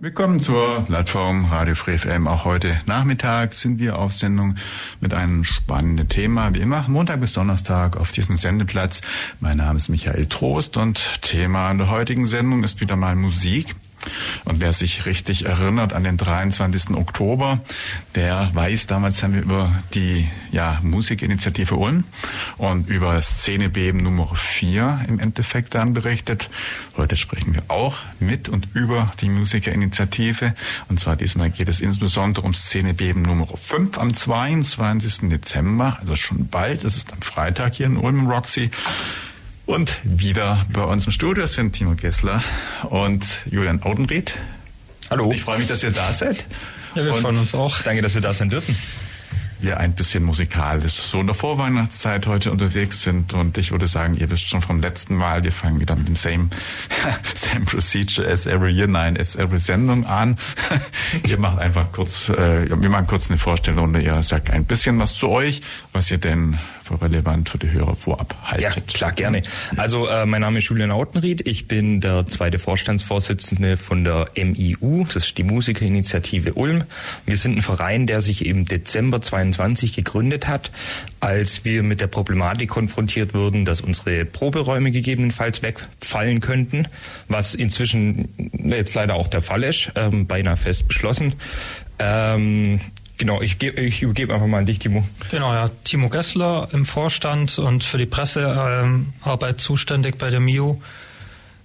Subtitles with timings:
[0.00, 2.28] Willkommen zur Plattform Radio Free FM.
[2.28, 4.54] Auch heute Nachmittag sind wir auf Sendung
[5.00, 6.54] mit einem spannenden Thema.
[6.54, 9.00] Wie immer, Montag bis Donnerstag auf diesem Sendeplatz.
[9.40, 13.74] Mein Name ist Michael Trost und Thema der heutigen Sendung ist wieder mal Musik.
[14.44, 16.96] Und wer sich richtig erinnert an den 23.
[16.96, 17.60] Oktober,
[18.14, 22.04] der weiß, damals haben wir über die ja, Musikinitiative Ulm
[22.56, 26.50] und über Szenebeben Nummer 4 im Endeffekt dann berichtet.
[26.96, 30.54] Heute sprechen wir auch mit und über die Musikerinitiative.
[30.88, 35.28] Und zwar diesmal geht es insbesondere um Szenebeben Nummer 5 am 22.
[35.28, 36.84] Dezember, also schon bald.
[36.84, 38.70] Das ist am Freitag hier in Ulm im Roxy.
[39.68, 42.42] Und wieder bei uns im Studio sind Timo Gessler
[42.88, 44.32] und Julian Audenried.
[45.10, 45.30] Hallo.
[45.30, 46.46] ich freue mich, dass ihr da seid.
[46.94, 47.82] Ja, wir freuen uns auch.
[47.82, 48.74] Danke, dass wir da sein dürfen
[49.60, 53.34] wir ein bisschen musikalisch so in der Vorweihnachtszeit heute unterwegs sind.
[53.34, 56.16] Und ich würde sagen, ihr wisst schon vom letzten Mal, wir fangen wieder mit dem
[56.16, 56.50] same,
[57.34, 60.38] same procedure as every year, nein, as every Sendung an.
[61.26, 65.14] ihr macht einfach kurz, äh, wir machen kurz eine Vorstellung, ihr sagt ein bisschen was
[65.14, 66.58] zu euch, was ihr denn
[66.96, 68.74] relevant für die Hörer vorab haltet.
[68.74, 69.42] Ja, klar, gerne.
[69.76, 75.04] Also äh, mein Name ist Julian Autenried, ich bin der zweite Vorstandsvorsitzende von der MIU,
[75.04, 76.84] das ist die Musikerinitiative Ulm.
[77.26, 80.70] Wir sind ein Verein, der sich im Dezember 22 gegründet hat,
[81.20, 86.88] als wir mit der Problematik konfrontiert wurden, dass unsere Proberäume gegebenenfalls wegfallen könnten,
[87.28, 91.34] was inzwischen jetzt leider auch der Fall ist, ähm, beinahe fest beschlossen.
[91.98, 92.80] Ähm,
[93.18, 95.04] Genau, ich, gebe ich übergebe einfach mal an dich, Timo.
[95.32, 95.70] Genau, ja.
[95.82, 100.76] Timo Gessler im Vorstand und für die Pressearbeit ähm, zuständig bei der MIU.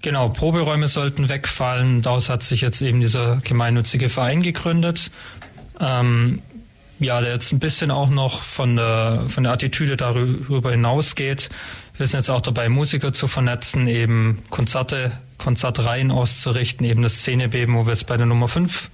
[0.01, 2.01] Genau, Proberäume sollten wegfallen.
[2.01, 5.11] Daraus hat sich jetzt eben dieser gemeinnützige Verein gegründet.
[5.79, 6.41] Ähm,
[6.99, 11.51] ja, der jetzt ein bisschen auch noch von der, von der Attitüde darüber hinausgeht.
[11.97, 17.75] Wir sind jetzt auch dabei, Musiker zu vernetzen, eben Konzerte, Konzertreihen auszurichten, eben das Szenebeben,
[17.75, 18.89] wo wir jetzt bei der Nummer 5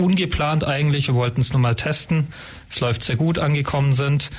[0.00, 1.08] ungeplant eigentlich.
[1.08, 2.28] Wir wollten es nur mal testen.
[2.68, 4.30] Es läuft sehr gut angekommen sind.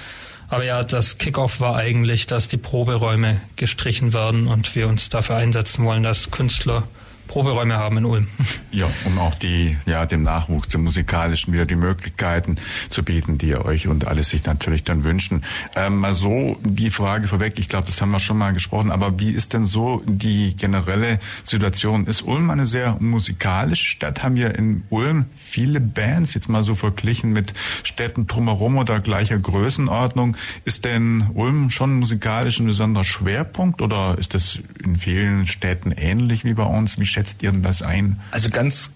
[0.49, 5.37] Aber ja, das Kickoff war eigentlich, dass die Proberäume gestrichen werden und wir uns dafür
[5.37, 6.83] einsetzen wollen, dass Künstler
[7.31, 8.27] Proberäume haben in Ulm.
[8.73, 12.55] Ja, um auch die, ja, dem Nachwuchs, dem musikalischen wieder die Möglichkeiten
[12.89, 15.43] zu bieten, die ihr euch und alles sich natürlich dann wünschen.
[15.75, 19.19] Ähm, mal so die Frage vorweg, ich glaube, das haben wir schon mal gesprochen, aber
[19.19, 22.07] wie ist denn so die generelle Situation?
[22.07, 24.23] Ist Ulm eine sehr musikalische Stadt?
[24.23, 27.53] Haben wir in Ulm viele Bands, jetzt mal so verglichen mit
[27.83, 30.37] Städten drumherum oder gleicher Größenordnung?
[30.63, 36.45] Ist denn Ulm schon musikalisch ein besonderer Schwerpunkt oder ist das in vielen Städten ähnlich
[36.45, 36.97] wie bei uns?
[36.97, 38.19] Wie schätzt ihr denn das ein?
[38.31, 38.89] Also ganz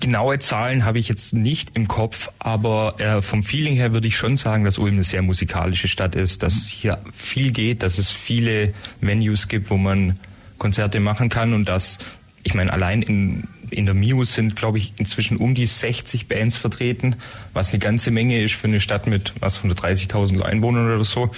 [0.00, 4.16] genaue Zahlen habe ich jetzt nicht im Kopf, aber äh, vom Feeling her würde ich
[4.16, 8.10] schon sagen, dass Ulm eine sehr musikalische Stadt ist, dass hier viel geht, dass es
[8.10, 10.20] viele Venues gibt, wo man
[10.56, 11.98] Konzerte machen kann und dass,
[12.44, 16.56] ich meine, allein in, in der MIU sind, glaube ich, inzwischen um die 60 Bands
[16.56, 17.16] vertreten,
[17.52, 21.30] was eine ganze Menge ist für eine Stadt mit was 130.000 Einwohnern oder so.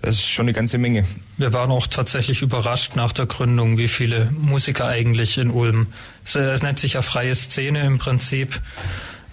[0.00, 1.04] Das ist schon eine ganze Menge.
[1.38, 5.88] Wir waren auch tatsächlich überrascht nach der Gründung, wie viele Musiker eigentlich in Ulm.
[6.24, 8.60] Es, nennt sich ja freie Szene im Prinzip,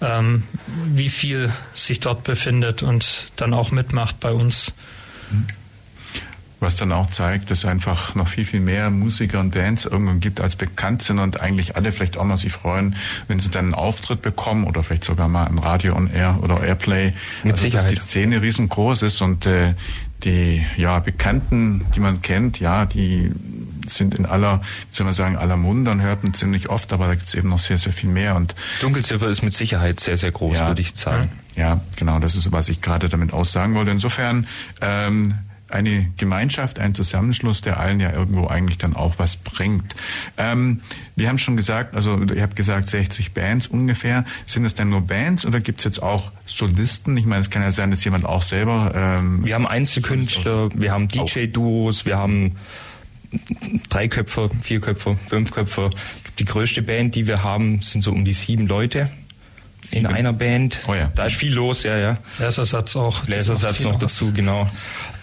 [0.00, 0.42] ähm,
[0.92, 4.72] wie viel sich dort befindet und dann auch mitmacht bei uns.
[6.58, 10.40] Was dann auch zeigt, dass einfach noch viel, viel mehr Musiker und Bands irgendwann gibt,
[10.40, 12.96] als bekannt sind und eigentlich alle vielleicht auch noch sich freuen,
[13.28, 16.62] wenn sie dann einen Auftritt bekommen oder vielleicht sogar mal ein Radio on Air oder
[16.62, 17.12] Airplay.
[17.42, 17.92] Mit also, Sicherheit.
[17.92, 19.74] Dass die Szene riesengroß ist und äh,
[20.24, 23.30] die ja Bekannten, die man kennt, ja, die
[23.88, 24.60] sind in aller,
[24.90, 27.34] wie soll man sagen, aller Munde und hört man ziemlich oft, aber da gibt es
[27.34, 28.34] eben noch sehr, sehr viel mehr.
[28.34, 31.30] Und Dunkelziffer ist mit Sicherheit sehr, sehr groß, ja, würde ich sagen.
[31.54, 33.90] Ja, genau, das ist, was ich gerade damit aussagen wollte.
[33.90, 34.46] Insofern
[34.80, 35.34] ähm,
[35.68, 39.96] eine Gemeinschaft, ein Zusammenschluss, der allen ja irgendwo eigentlich dann auch was bringt.
[40.36, 40.80] Ähm,
[41.16, 44.24] wir haben schon gesagt, also ihr habt gesagt 60 Bands ungefähr.
[44.46, 47.16] Sind es denn nur Bands oder gibt es jetzt auch Solisten?
[47.16, 48.92] Ich meine, es kann ja sein, dass jemand auch selber.
[48.94, 52.56] Ähm, wir haben Einzelkünstler, wir haben DJ-Duos, wir haben
[53.88, 55.90] drei Köpfe, vier Köpfe, fünf Köpfe.
[56.38, 59.10] Die größte Band, die wir haben, sind so um die sieben Leute
[59.92, 60.78] in einer Band.
[60.88, 61.10] Oh ja.
[61.14, 62.18] Da ist viel los, ja, ja.
[62.38, 63.26] Lasersatz auch.
[63.26, 64.68] Lasersatz noch dazu, genau.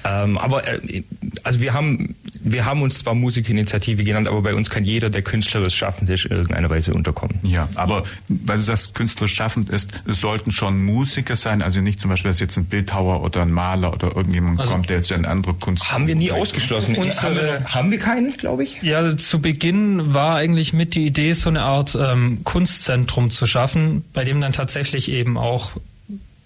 [0.03, 1.03] Ähm, aber äh,
[1.43, 5.21] also wir haben wir haben uns zwar Musikinitiative genannt, aber bei uns kann jeder, der
[5.21, 7.39] künstlerisch schaffend ist, in irgendeiner Weise unterkommen.
[7.43, 11.99] Ja, aber weil du sagst, künstlerisch schaffend ist, es sollten schon Musiker sein, also nicht
[11.99, 15.11] zum Beispiel, dass jetzt ein Bildhauer oder ein Maler oder irgendjemand also kommt, der jetzt
[15.11, 15.91] eine andere Kunst.
[15.91, 16.95] Haben wir nie ausgeschlossen.
[16.95, 18.81] Unsere, haben, wir, haben wir keinen, glaube ich?
[18.81, 24.03] Ja, zu Beginn war eigentlich mit die Idee, so eine Art ähm, Kunstzentrum zu schaffen,
[24.13, 25.71] bei dem dann tatsächlich eben auch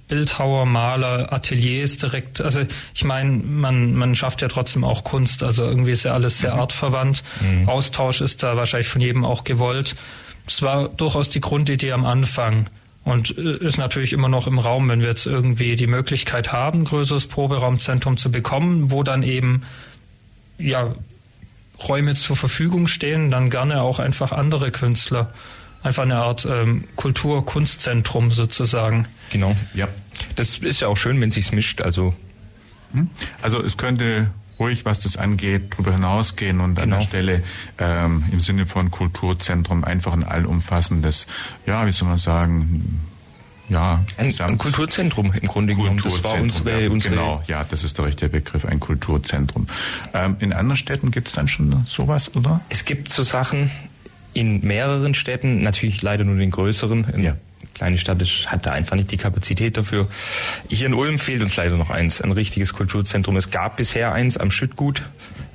[0.07, 2.39] Bildhauer, Maler, Ateliers direkt.
[2.41, 2.61] Also
[2.93, 5.43] ich meine, man, man schafft ja trotzdem auch Kunst.
[5.43, 6.61] Also irgendwie ist ja alles sehr mhm.
[6.61, 7.23] artverwandt.
[7.41, 7.67] Mhm.
[7.67, 9.95] Austausch ist da wahrscheinlich von jedem auch gewollt.
[10.45, 12.69] Das war durchaus die Grundidee am Anfang
[13.03, 16.85] und äh, ist natürlich immer noch im Raum, wenn wir jetzt irgendwie die Möglichkeit haben,
[16.85, 19.63] größeres Proberaumzentrum zu bekommen, wo dann eben
[20.57, 20.95] ja
[21.87, 25.33] Räume zur Verfügung stehen, dann gerne auch einfach andere Künstler
[25.83, 29.07] einfach eine Art ähm, Kultur-Kunstzentrum sozusagen.
[29.31, 29.87] Genau, ja.
[30.35, 31.81] Das ist ja auch schön, wenn sich's mischt.
[31.81, 32.13] Also,
[32.93, 33.09] hm?
[33.41, 36.83] also es könnte ruhig, was das angeht, darüber hinausgehen und genau.
[36.83, 37.07] an der genau.
[37.07, 37.43] Stelle
[37.77, 41.27] ähm, im Sinne von Kulturzentrum einfach ein allumfassendes,
[41.65, 43.01] ja, wie soll man sagen,
[43.69, 46.01] ja, ein, ein, Kulturzentrum im Grunde genommen.
[46.01, 49.67] Das war unsere, ja, unsere genau, ja, das ist der richtige Begriff, ein Kulturzentrum.
[50.13, 52.61] Ähm, in anderen Städten gibt es dann schon sowas, oder?
[52.69, 53.69] Es gibt so Sachen,
[54.37, 57.05] in mehreren Städten, natürlich leider nur den größeren.
[57.05, 57.37] Eine ja.
[57.73, 60.07] kleine Stadt hat da einfach nicht die Kapazität dafür.
[60.69, 63.35] Hier in Ulm fehlt uns leider noch eins, ein richtiges Kulturzentrum.
[63.35, 65.03] Es gab bisher eins am Schüttgut.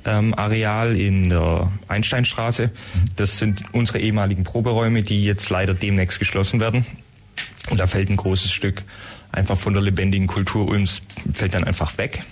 [0.05, 2.71] Ähm, Areal in der Einsteinstraße.
[3.15, 6.85] Das sind unsere ehemaligen Proberäume, die jetzt leider demnächst geschlossen werden.
[7.69, 8.83] Und da fällt ein großes Stück
[9.33, 11.01] einfach von der lebendigen Kultur Ulms
[11.33, 12.23] fällt dann einfach weg.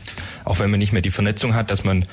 [0.45, 2.05] Auch wenn man nicht mehr die Vernetzung hat, dass man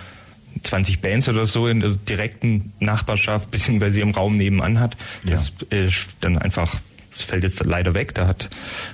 [0.62, 4.97] 20 Bands oder so in der direkten Nachbarschaft beziehungsweise im Raum nebenan hat.
[5.25, 5.79] Das ja.
[5.79, 6.77] ist dann einfach
[7.19, 8.15] das fällt jetzt leider weg.
[8.15, 8.49] Da hat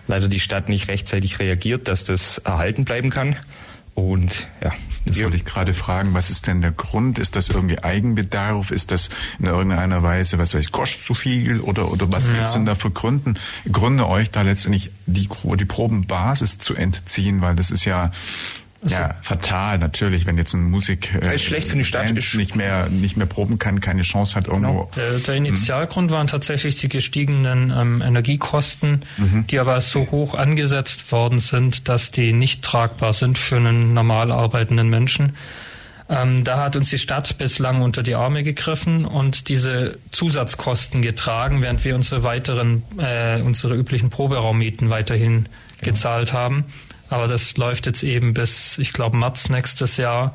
[0.08, 3.36] leider die Stadt nicht rechtzeitig reagiert, dass das erhalten bleiben kann.
[3.94, 4.72] Und ja.
[5.06, 7.18] Das wollte ich gerade fragen, was ist denn der Grund?
[7.18, 8.70] Ist das irgendwie Eigenbedarf?
[8.70, 11.60] Ist das in irgendeiner Weise, was weiß ich, kostet zu viel?
[11.60, 12.32] Oder, oder was ja.
[12.32, 13.34] gibt's denn da für Gründen,
[13.70, 17.42] Gründe, euch da letztendlich die, die Probenbasis zu entziehen?
[17.42, 18.12] Weil das ist ja
[18.86, 22.54] ja, fatal natürlich, wenn jetzt ein Musik äh, ist schlecht für die Stadt ist nicht
[22.54, 24.84] mehr nicht mehr proben kann, keine Chance hat irgendwo.
[24.84, 24.90] Genau.
[24.96, 29.46] Der, der Initialgrund waren tatsächlich die gestiegenen ähm, Energiekosten, mhm.
[29.46, 34.30] die aber so hoch angesetzt worden sind, dass die nicht tragbar sind für einen normal
[34.30, 35.34] arbeitenden Menschen.
[36.08, 41.62] Ähm, da hat uns die Stadt bislang unter die Arme gegriffen und diese Zusatzkosten getragen,
[41.62, 45.48] während wir unsere weiteren, äh, unsere üblichen Proberaummieten weiterhin genau.
[45.80, 46.64] gezahlt haben.
[47.14, 50.34] Aber das läuft jetzt eben bis, ich glaube, März nächstes Jahr.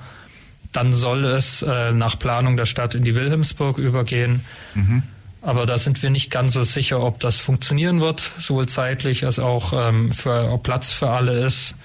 [0.71, 4.45] Dann soll es äh, nach Planung der Stadt in die Wilhelmsburg übergehen.
[4.75, 5.03] Mhm.
[5.41, 9.39] Aber da sind wir nicht ganz so sicher, ob das funktionieren wird, sowohl zeitlich als
[9.39, 11.75] auch ähm, für, ob Platz für alle ist.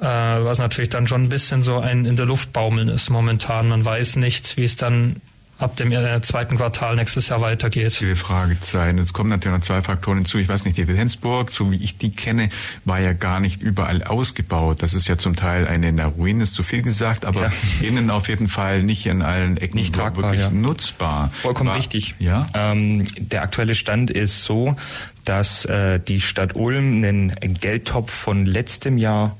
[0.00, 3.68] Äh, was natürlich dann schon ein bisschen so ein in der Luft baumeln ist momentan.
[3.68, 5.16] Man weiß nicht, wie es dann
[5.62, 7.94] ab dem äh, zweiten Quartal nächstes Jahr weitergeht.
[7.94, 8.98] Viele Fragezeichen.
[8.98, 10.38] Jetzt kommen natürlich noch zwei Faktoren hinzu.
[10.38, 12.48] Ich weiß nicht, die Wilhelmsburg, so wie ich die kenne,
[12.84, 14.82] war ja gar nicht überall ausgebaut.
[14.82, 17.52] Das ist ja zum Teil eine na, Ruine, ist zu viel gesagt, aber ja.
[17.86, 20.50] innen auf jeden Fall nicht in allen Ecken nicht tragbar, wirklich ja.
[20.50, 21.30] nutzbar.
[21.40, 22.14] Vollkommen war, richtig.
[22.18, 22.42] Ja?
[22.54, 24.76] Ähm, der aktuelle Stand ist so,
[25.24, 29.36] dass äh, die Stadt Ulm einen Geldtopf von letztem Jahr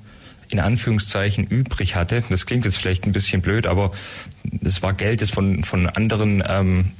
[0.52, 2.22] in Anführungszeichen übrig hatte.
[2.28, 3.90] Das klingt jetzt vielleicht ein bisschen blöd, aber
[4.62, 6.90] es war Geld, das von, von anderen ähm,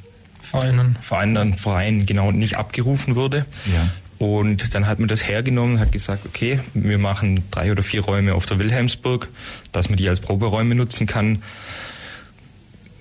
[0.41, 0.97] Vereinen.
[1.03, 3.45] Vereinen, Vereinen genau nicht abgerufen wurde.
[3.71, 3.91] Ja.
[4.19, 8.35] Und dann hat man das hergenommen, hat gesagt, okay, wir machen drei oder vier Räume
[8.35, 9.29] auf der Wilhelmsburg,
[9.73, 11.43] dass man die als Proberäume nutzen kann.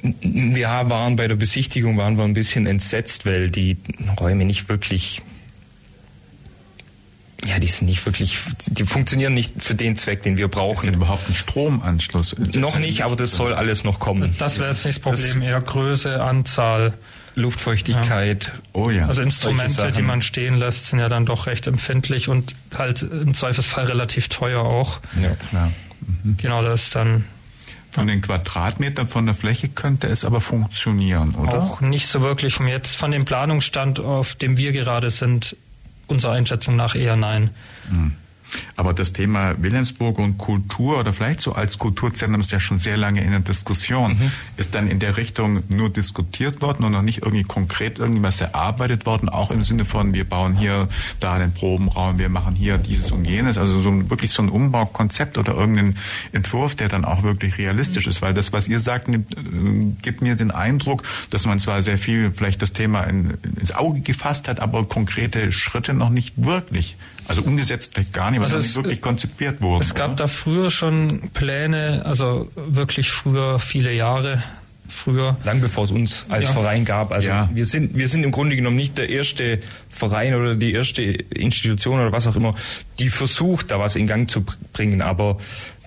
[0.01, 3.77] Wir waren bei der Besichtigung waren wir ein bisschen entsetzt, weil die
[4.19, 5.21] Räume nicht wirklich
[7.45, 10.75] ja, die sind nicht wirklich, die funktionieren nicht für den Zweck, den wir brauchen.
[10.75, 12.35] Ist denn überhaupt ein Stromanschluss?
[12.55, 14.35] Noch nicht, aber das soll alles noch kommen.
[14.37, 16.93] Das wäre jetzt nicht das Problem, das eher Größe, Anzahl.
[17.35, 18.43] Luftfeuchtigkeit.
[18.45, 18.51] Ja.
[18.73, 19.07] Oh ja.
[19.07, 23.33] Also Instrumente, die man stehen lässt, sind ja dann doch recht empfindlich und halt im
[23.33, 24.99] Zweifelsfall relativ teuer auch.
[25.21, 25.71] Ja, klar.
[26.23, 26.35] Mhm.
[26.37, 27.23] Genau, das ist dann
[27.91, 31.61] von den Quadratmetern von der Fläche könnte es aber funktionieren, oder?
[31.61, 32.53] Auch nicht so wirklich.
[32.53, 35.57] Von jetzt, von dem Planungsstand, auf dem wir gerade sind,
[36.11, 37.49] unserer Einschätzung nach eher nein.
[37.89, 38.13] Mhm.
[38.75, 42.97] Aber das Thema Wilhelmsburg und Kultur oder vielleicht so als Kulturzentrum ist ja schon sehr
[42.97, 44.13] lange in der Diskussion.
[44.13, 44.31] Mhm.
[44.57, 49.05] Ist dann in der Richtung nur diskutiert worden und noch nicht irgendwie konkret irgendwas erarbeitet
[49.05, 50.89] worden, auch im Sinne von, wir bauen hier
[51.19, 53.57] da einen Probenraum, wir machen hier dieses und jenes.
[53.57, 55.97] Also so wirklich so ein Umbaukonzept oder irgendein
[56.31, 58.21] Entwurf, der dann auch wirklich realistisch ist.
[58.21, 59.39] Weil das, was ihr sagt, nimmt, äh,
[60.01, 64.01] gibt mir den Eindruck, dass man zwar sehr viel vielleicht das Thema in, ins Auge
[64.01, 68.65] gefasst hat, aber konkrete Schritte noch nicht wirklich also umgesetzt vielleicht gar nicht, was also
[68.65, 69.83] nicht wirklich konzipiert wurde.
[69.83, 70.15] Es gab oder?
[70.15, 74.43] da früher schon Pläne, also wirklich früher, viele Jahre,
[74.91, 75.37] früher.
[75.43, 76.53] Lang bevor es uns als ja.
[76.53, 77.11] Verein gab.
[77.11, 77.49] Also ja.
[77.53, 81.99] wir sind wir sind im Grunde genommen nicht der erste Verein oder die erste Institution
[81.99, 82.55] oder was auch immer,
[82.99, 85.01] die versucht, da was in Gang zu bringen.
[85.01, 85.37] Aber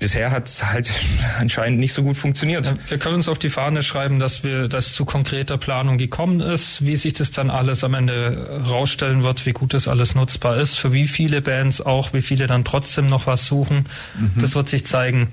[0.00, 0.90] bisher hat es halt
[1.38, 2.74] anscheinend nicht so gut funktioniert.
[2.88, 6.84] Wir können uns auf die Fahne schreiben, dass wir das zu konkreter Planung gekommen ist,
[6.84, 10.74] wie sich das dann alles am Ende rausstellen wird, wie gut das alles nutzbar ist,
[10.74, 13.86] für wie viele Bands auch, wie viele dann trotzdem noch was suchen.
[14.18, 14.40] Mhm.
[14.40, 15.28] Das wird sich zeigen.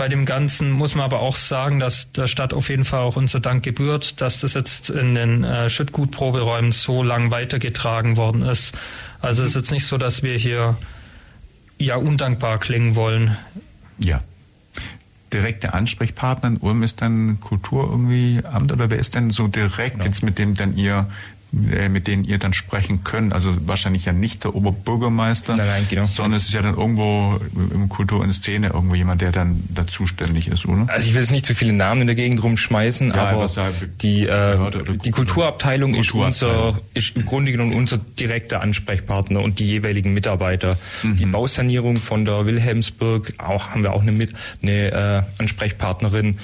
[0.00, 3.16] Bei dem Ganzen muss man aber auch sagen, dass der Stadt auf jeden Fall auch
[3.16, 8.74] unser Dank gebührt, dass das jetzt in den äh, Schüttgutproberäumen so lang weitergetragen worden ist.
[9.20, 10.78] Also es ist jetzt nicht so, dass wir hier
[11.76, 13.36] ja undankbar klingen wollen.
[13.98, 14.22] Ja.
[15.34, 19.96] Direkte Ansprechpartner in Ulm ist dann Kultur irgendwie Amt oder wer ist denn so direkt
[19.96, 20.06] genau.
[20.06, 21.10] jetzt mit dem dann ihr
[21.52, 23.32] mit denen ihr dann sprechen könnt.
[23.32, 26.06] Also wahrscheinlich ja nicht der Oberbürgermeister, nein, genau.
[26.06, 29.86] sondern es ist ja dann irgendwo im Kultur und Szene irgendwo jemand, der dann da
[29.86, 30.86] zuständig ist, oder?
[30.88, 33.50] Also ich will jetzt nicht zu viele Namen in der Gegend rumschmeißen, ja, aber
[34.00, 34.70] die, äh,
[35.04, 40.78] die Kulturabteilung, ist unser, ist im Grunde genommen unser direkter Ansprechpartner und die jeweiligen Mitarbeiter.
[41.02, 41.16] Mhm.
[41.16, 46.38] Die Bausanierung von der Wilhelmsburg, auch haben wir auch eine, mit, eine äh, Ansprechpartnerin.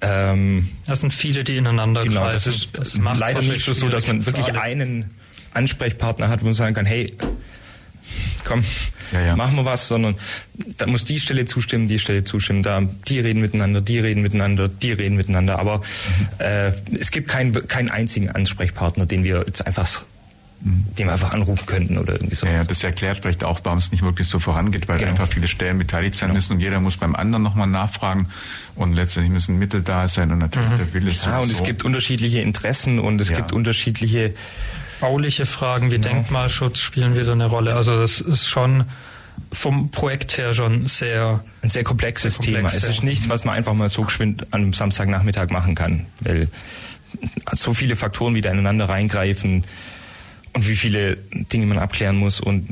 [0.00, 2.32] Ähm, das sind viele, die ineinander genau, greifen.
[2.32, 5.10] Das ist das leider nicht so, dass man wirklich einen
[5.54, 7.10] Ansprechpartner hat, wo man sagen kann, hey,
[8.44, 8.64] komm,
[9.12, 9.36] ja, ja.
[9.36, 10.14] machen wir was, sondern
[10.76, 14.68] da muss die Stelle zustimmen, die Stelle zustimmen, da die reden miteinander, die reden miteinander,
[14.68, 15.58] die reden miteinander.
[15.58, 15.82] Aber mhm.
[16.38, 20.04] äh, es gibt keinen keinen einzigen Ansprechpartner, den wir jetzt einfach
[20.60, 22.46] den wir einfach anrufen könnten oder irgendwie so.
[22.46, 25.12] Ja, das erklärt vielleicht auch, warum es nicht wirklich so vorangeht, weil genau.
[25.12, 26.38] einfach viele Stellen beteiligt sein genau.
[26.38, 28.28] müssen und jeder muss beim anderen nochmal nachfragen
[28.74, 30.76] und letztendlich müssen Mittel da sein und natürlich mhm.
[30.76, 33.36] der Wille ist Ja, und es gibt unterschiedliche Interessen und es ja.
[33.36, 34.34] gibt unterschiedliche
[35.00, 36.08] bauliche Fragen wie genau.
[36.08, 37.76] Denkmalschutz spielen wieder eine Rolle.
[37.76, 38.84] Also das ist schon
[39.52, 42.84] vom Projekt her schon sehr ein sehr komplexes sehr komplex, Thema.
[42.84, 46.48] Es ist nichts, was man einfach mal so geschwind an einem Samstagnachmittag machen kann, weil
[47.52, 49.64] so viele Faktoren wieder ineinander reingreifen
[50.52, 52.68] und wie viele Dinge man abklären muss und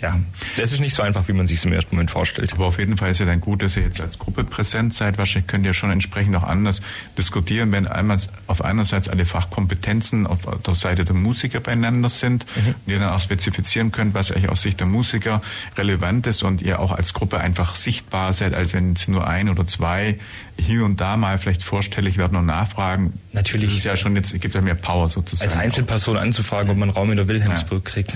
[0.00, 0.18] ja,
[0.56, 2.52] das ist nicht so einfach, wie man sich es im ersten Moment vorstellt.
[2.52, 5.18] Aber auf jeden Fall ist ja dann gut, dass ihr jetzt als Gruppe präsent seid.
[5.18, 6.80] Wahrscheinlich könnt ihr schon entsprechend auch anders
[7.16, 12.74] diskutieren, wenn einmal auf einerseits alle Fachkompetenzen auf der Seite der Musiker beieinander sind mhm.
[12.86, 15.42] und ihr dann auch spezifizieren könnt, was euch aus Sicht der Musiker
[15.76, 19.48] relevant ist und ihr auch als Gruppe einfach sichtbar seid, als wenn es nur ein
[19.48, 20.18] oder zwei
[20.60, 23.12] hier und da mal vielleicht vorstellig werden und nachfragen.
[23.32, 23.70] Natürlich.
[23.70, 25.50] Das ist ja schon jetzt, gibt ja mehr Power sozusagen.
[25.50, 27.92] Als Einzelperson anzufragen, ob man Raum in der Wilhelmsburg ja.
[27.92, 28.14] kriegt.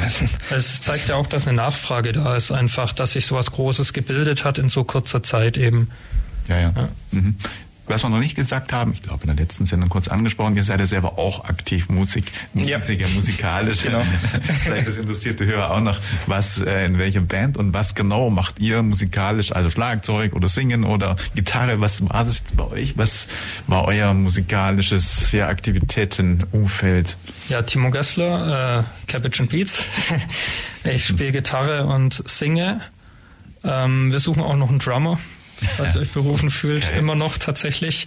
[0.50, 1.71] Es zeigt ja auch, dass eine Nachfrage
[2.12, 5.90] da ist, einfach, dass sich sowas Großes gebildet hat in so kurzer Zeit eben.
[6.48, 6.72] Ja, ja.
[6.76, 6.88] ja.
[7.10, 7.36] Mhm.
[7.92, 10.62] Was wir noch nicht gesagt haben, ich glaube in der letzten Sendung kurz angesprochen, ihr
[10.62, 13.08] seid ja selber auch aktiv Musik, Musiker, ja.
[13.08, 13.82] musikalisch.
[13.82, 14.00] genau.
[14.62, 18.60] Vielleicht das interessierte Hörer auch noch, was äh, in welcher Band und was genau macht
[18.60, 22.96] ihr musikalisch, also Schlagzeug oder Singen oder Gitarre, was war das jetzt bei euch?
[22.96, 23.28] Was
[23.66, 27.18] war euer musikalisches ja, Aktivitätenumfeld?
[27.50, 29.84] Ja, Timo Gessler, äh, Cabbage and Beats.
[30.84, 32.80] ich spiele Gitarre und singe.
[33.62, 35.18] Ähm, wir suchen auch noch einen Drummer
[35.76, 36.98] falls ihr euch berufen fühlt, okay.
[36.98, 38.06] immer noch tatsächlich.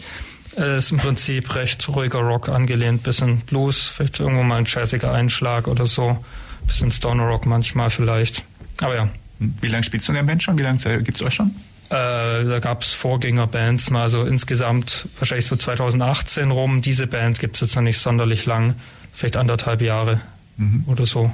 [0.58, 5.12] Äh, ist im Prinzip recht ruhiger Rock angelehnt, bisschen Blues, vielleicht irgendwo mal ein jazziger
[5.12, 6.18] Einschlag oder so,
[6.66, 8.44] bisschen Stoner Rock manchmal vielleicht.
[8.82, 9.10] Aber ja.
[9.40, 10.58] Wie lange spielst du in der Band schon?
[10.58, 11.52] Wie lange gibt es euch schon?
[11.90, 16.82] Äh, da gab es Vorgängerbands mal, so insgesamt wahrscheinlich so 2018 rum.
[16.82, 18.76] Diese Band gibt es jetzt noch nicht sonderlich lang,
[19.14, 20.22] vielleicht anderthalb Jahre
[20.58, 20.86] mhm.
[20.88, 21.32] oder so.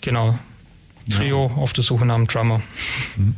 [0.00, 0.38] Genau.
[1.10, 1.62] Trio ja.
[1.62, 2.60] auf der Suche nach einem Drummer.
[3.16, 3.34] Mhm.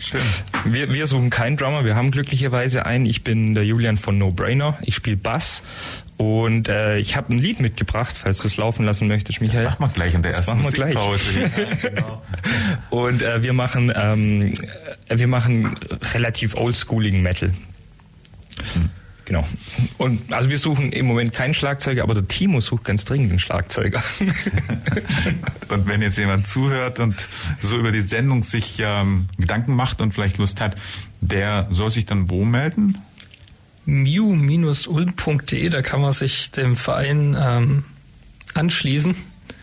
[0.00, 0.20] Schön.
[0.64, 3.06] Wir, wir suchen keinen Drummer, wir haben glücklicherweise einen.
[3.06, 4.78] Ich bin der Julian von No Brainer.
[4.82, 5.62] Ich spiele Bass
[6.16, 9.64] und äh, ich habe ein Lied mitgebracht, falls du es laufen lassen möchtest, Michael.
[9.64, 10.86] Das machen wir gleich in der das ersten machen wir.
[10.86, 11.36] Gleich.
[11.36, 12.22] ja, genau.
[12.90, 14.54] Und äh, wir machen ähm,
[15.08, 15.76] wir machen
[16.14, 17.52] relativ oldschooligen Metal.
[18.72, 18.90] Hm.
[19.26, 19.44] Genau.
[19.98, 23.38] Und also wir suchen im Moment keinen Schlagzeuger, aber der Timo sucht ganz dringend einen
[23.40, 24.02] Schlagzeuger.
[25.68, 27.28] und wenn jetzt jemand zuhört und
[27.60, 30.76] so über die Sendung sich ähm, Gedanken macht und vielleicht Lust hat,
[31.20, 32.98] der soll sich dann wo melden?
[33.84, 37.84] mu-ulm.de, da kann man sich dem Verein ähm,
[38.54, 39.16] anschließen.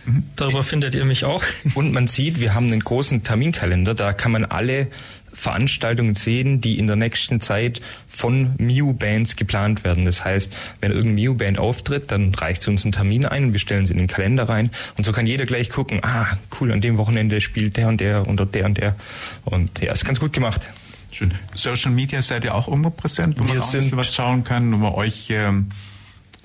[0.05, 0.23] Mhm.
[0.35, 1.43] Darüber findet ihr mich auch.
[1.73, 4.87] Und man sieht, wir haben einen großen Terminkalender, da kann man alle
[5.33, 10.05] Veranstaltungen sehen, die in der nächsten Zeit von Mew-Bands geplant werden.
[10.05, 13.59] Das heißt, wenn irgendeine Mew-Band auftritt, dann reicht sie uns einen Termin ein und wir
[13.59, 14.69] stellen sie in den Kalender rein.
[14.95, 16.27] Und so kann jeder gleich gucken, ah,
[16.59, 18.95] cool, an dem Wochenende spielt der und der und der und der.
[19.43, 20.69] Und ja, ist ganz gut gemacht.
[21.11, 21.33] Schön.
[21.55, 24.71] Social Media seid ihr auch irgendwo präsent, wo wir man auch sind, was schauen kann,
[24.71, 25.69] wo man euch ähm,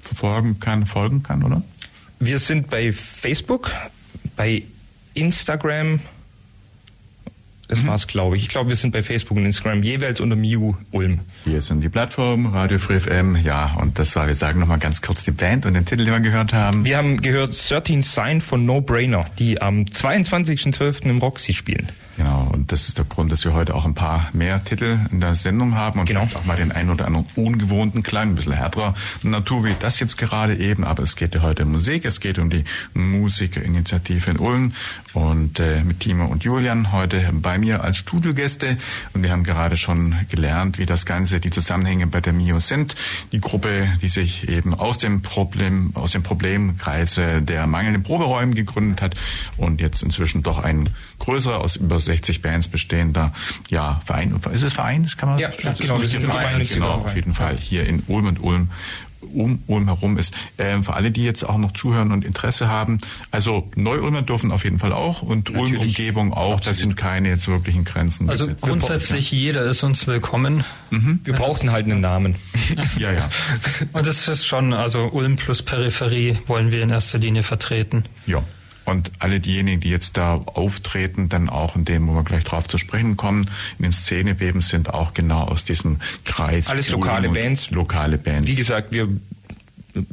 [0.00, 1.62] verfolgen kann, folgen kann, oder?
[2.20, 3.70] Wir sind bei Facebook,
[4.36, 4.62] bei
[5.14, 6.00] Instagram,
[7.68, 7.88] Das mhm.
[7.88, 8.44] war's, glaube ich.
[8.44, 11.20] Ich glaube, wir sind bei Facebook und Instagram jeweils unter Miu Ulm.
[11.44, 15.02] Hier sind die Plattformen, Radio Free FM, ja, und das war, wir sagen nochmal ganz
[15.02, 16.84] kurz die Band und den Titel, den wir gehört haben.
[16.84, 21.04] Wir haben gehört 13 Sign von No Brainer, die am 22.12.
[21.04, 21.88] im Roxy spielen.
[22.18, 25.20] Genau, und das ist der Grund, dass wir heute auch ein paar mehr Titel in
[25.20, 26.22] der Sendung haben und genau.
[26.22, 30.00] vielleicht auch mal den einen oder anderen ungewohnten Klang, ein bisschen härterer Natur wie das
[30.00, 34.32] jetzt gerade eben, aber es geht ja heute um Musik, es geht um die Musikerinitiative
[34.32, 34.72] in Ulm
[35.12, 38.78] und äh, mit Timo und Julian heute bei mir als Studiogäste
[39.12, 42.96] und wir haben gerade schon gelernt, wie das Ganze, die Zusammenhänge bei der MIO sind.
[43.30, 49.02] Die Gruppe, die sich eben aus dem Problem, aus dem Problemkreis der mangelnden Proberäume gegründet
[49.02, 49.14] hat
[49.56, 50.82] und jetzt inzwischen doch ein
[51.20, 53.32] größerer aus über 60 Bands bestehender
[53.68, 54.34] ja, Verein.
[54.52, 55.02] Ist es Verein?
[55.02, 58.26] Das kann man ja, ja genau, ist Verein, genau, auf jeden Fall hier in Ulm
[58.26, 58.70] und Ulm
[59.20, 60.34] um Ulm herum ist.
[60.58, 62.98] Ähm, für alle, die jetzt auch noch zuhören und Interesse haben,
[63.30, 66.54] also Neu-Ulmer dürfen auf jeden Fall auch und Ulm-Umgebung auch.
[66.54, 66.66] Absolut.
[66.66, 68.30] Das sind keine jetzt wirklichen Grenzen.
[68.30, 70.64] Also grundsätzlich jeder ist uns willkommen.
[70.90, 71.20] Mhm.
[71.24, 72.36] Wir brauchten halt einen Namen.
[72.98, 73.28] ja, ja.
[73.92, 78.04] Und das ist schon, also Ulm plus Peripherie wollen wir in erster Linie vertreten.
[78.26, 78.44] Ja.
[78.88, 82.68] Und alle diejenigen, die jetzt da auftreten, dann auch in dem, wo wir gleich drauf
[82.68, 86.68] zu sprechen kommen, in den Szenebeben sind auch genau aus diesem Kreis.
[86.68, 87.70] Alles lokale Bands.
[87.70, 88.48] Lokale Bands.
[88.48, 89.08] Wie gesagt, wir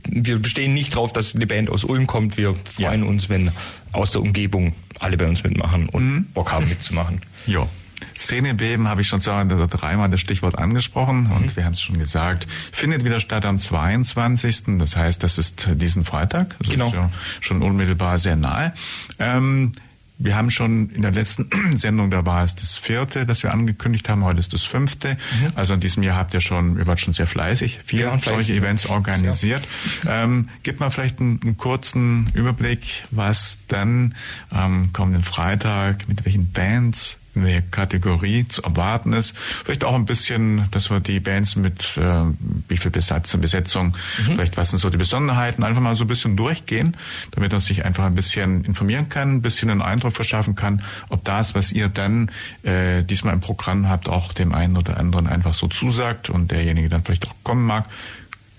[0.03, 2.37] wir bestehen nicht darauf, dass eine Band aus Ulm kommt.
[2.37, 3.07] Wir freuen ja.
[3.07, 3.51] uns, wenn
[3.91, 6.25] aus der Umgebung alle bei uns mitmachen und mhm.
[6.33, 7.21] Bock haben mitzumachen.
[7.45, 7.67] Ja.
[8.15, 11.55] Szenebeben habe ich schon zwei oder dreimal das Stichwort angesprochen und mhm.
[11.55, 14.77] wir haben es schon gesagt, findet wieder statt am 22.
[14.79, 16.55] Das heißt, das ist diesen Freitag.
[16.59, 16.87] Das genau.
[16.87, 17.11] ist ja
[17.41, 18.73] schon unmittelbar sehr nahe.
[19.19, 19.73] Ähm,
[20.17, 24.07] wir haben schon in der letzten Sendung, da war es das vierte, das wir angekündigt
[24.07, 25.15] haben, heute ist das fünfte.
[25.15, 25.51] Mhm.
[25.55, 28.29] Also in diesem Jahr habt ihr schon, ihr wart schon sehr fleißig, vier ja, solche
[28.29, 29.63] fleißig, Events organisiert.
[30.03, 30.23] Ja.
[30.23, 34.15] Ähm, gib mal vielleicht einen, einen, kurzen Überblick, was dann
[34.49, 39.35] am kommenden Freitag, mit welchen Bands eine Kategorie zu erwarten ist.
[39.37, 42.21] Vielleicht auch ein bisschen, dass wir die Bands mit äh,
[42.67, 44.35] wie viel Besatzung, Besetzung, mhm.
[44.35, 46.95] vielleicht was sind so die Besonderheiten, einfach mal so ein bisschen durchgehen,
[47.31, 51.23] damit man sich einfach ein bisschen informieren kann, ein bisschen einen Eindruck verschaffen kann, ob
[51.23, 52.31] das, was ihr dann
[52.63, 56.89] äh, diesmal im Programm habt, auch dem einen oder anderen einfach so zusagt und derjenige
[56.89, 57.85] dann vielleicht auch kommen mag.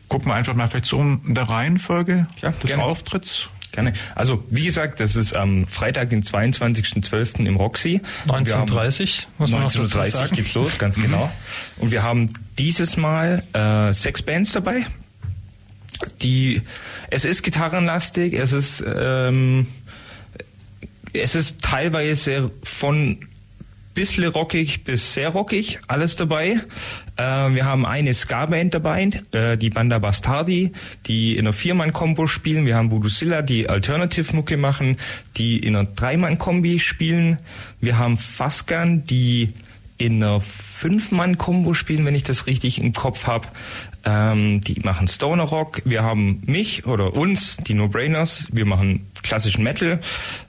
[0.08, 2.84] Gucken wir einfach mal vielleicht so in der Reihenfolge ja, des gerne.
[2.84, 3.48] Auftritts.
[3.72, 3.92] Gerne.
[4.14, 7.44] Also wie gesagt, das ist am Freitag, den 22.12.
[7.44, 8.00] im Roxy.
[8.26, 11.30] 19.30 muss man 19.30 geht's los, ganz genau.
[11.78, 14.86] Und wir haben dieses Mal äh, sechs Bands dabei.
[16.22, 16.62] Die,
[17.10, 19.66] es ist gitarrenlastig, es ist, ähm,
[21.12, 23.18] es ist teilweise von
[23.96, 26.60] bisschen rockig bis sehr rockig, alles dabei.
[27.16, 30.72] Äh, wir haben eine Ska-Band dabei, äh, die Banda Bastardi,
[31.06, 32.66] die in einer Viermann-Kombo spielen.
[32.66, 34.98] Wir haben Voodoo Silla, die Alternative-Mucke machen,
[35.36, 37.38] die in einer Dreimann-Kombi spielen.
[37.80, 39.54] Wir haben Faskan, die
[39.98, 43.48] in einer Fünf-Mann-Kombo spielen, wenn ich das richtig im Kopf habe.
[44.06, 45.82] Ähm, die machen Stoner Rock.
[45.84, 48.46] Wir haben mich oder uns, die No-Brainers.
[48.52, 50.00] Wir machen klassischen Metal.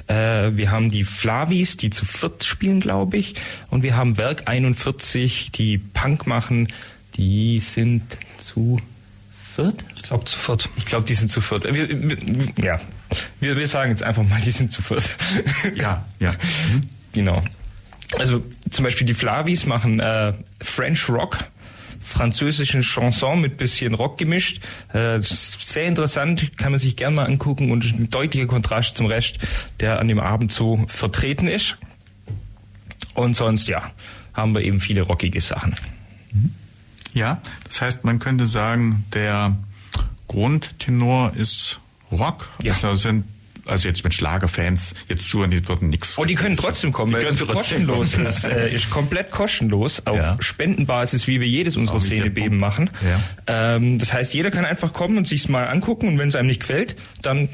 [0.05, 3.33] Äh, wir haben die Flavis, die zu viert spielen, glaube ich.
[3.71, 6.67] Und wir haben Werk 41, die Punk machen.
[7.15, 8.03] Die sind
[8.37, 8.79] zu
[9.55, 9.83] viert?
[9.95, 10.69] Ich glaube zu viert.
[10.77, 11.63] Ich glaube, die sind zu viert.
[11.63, 12.17] Wir, wir,
[12.63, 12.79] ja,
[13.39, 15.09] wir, wir sagen jetzt einfach mal, die sind zu viert.
[15.75, 16.31] Ja, ja.
[16.31, 16.83] Mhm.
[17.13, 17.43] Genau.
[18.19, 21.39] Also zum Beispiel die Flavis machen äh, French Rock,
[22.07, 24.61] französischen Chanson mit bisschen Rock gemischt.
[24.93, 29.39] Äh, sehr interessant, kann man sich gerne mal angucken und ein deutlicher Kontrast zum Rest,
[29.79, 31.77] der an dem Abend so vertreten ist.
[33.13, 33.91] Und sonst, ja,
[34.33, 35.75] haben wir eben viele rockige Sachen.
[37.13, 39.57] Ja, das heißt, man könnte sagen, der
[40.27, 41.79] Grundtenor ist
[42.11, 42.49] Rock.
[42.61, 42.73] Ja.
[42.73, 43.25] Also sind
[43.67, 46.17] also jetzt mit Schlagerfans jetzt zuhören, die dort nichts.
[46.17, 48.45] Oh, die können trotzdem kommen, weil es kostenlos ist.
[48.45, 50.37] Äh, ist komplett kostenlos auf ja.
[50.39, 52.89] Spendenbasis, wie wir jedes unserer Szenebeben machen.
[53.47, 53.75] Ja.
[53.75, 56.47] Ähm, das heißt, jeder kann einfach kommen und sich's mal angucken und wenn es einem
[56.47, 57.49] nicht gefällt, dann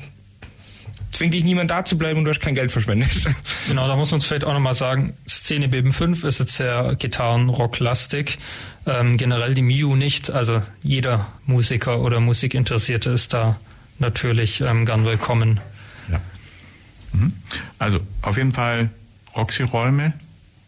[1.13, 3.09] zwingt dich niemand da zu bleiben und du hast kein Geld verschwendet.
[3.67, 8.37] Genau, da muss man uns vielleicht auch nochmal sagen, Szenebeben 5 ist jetzt sehr Gitarren-Rock-lastig.
[8.85, 10.29] Ähm, generell die Miu nicht.
[10.29, 13.57] Also jeder Musiker oder Musikinteressierte ist da
[13.99, 15.61] natürlich ähm, gern willkommen.
[17.13, 17.33] Mhm.
[17.79, 18.89] Also auf jeden Fall
[19.35, 20.13] Roxy-Räume,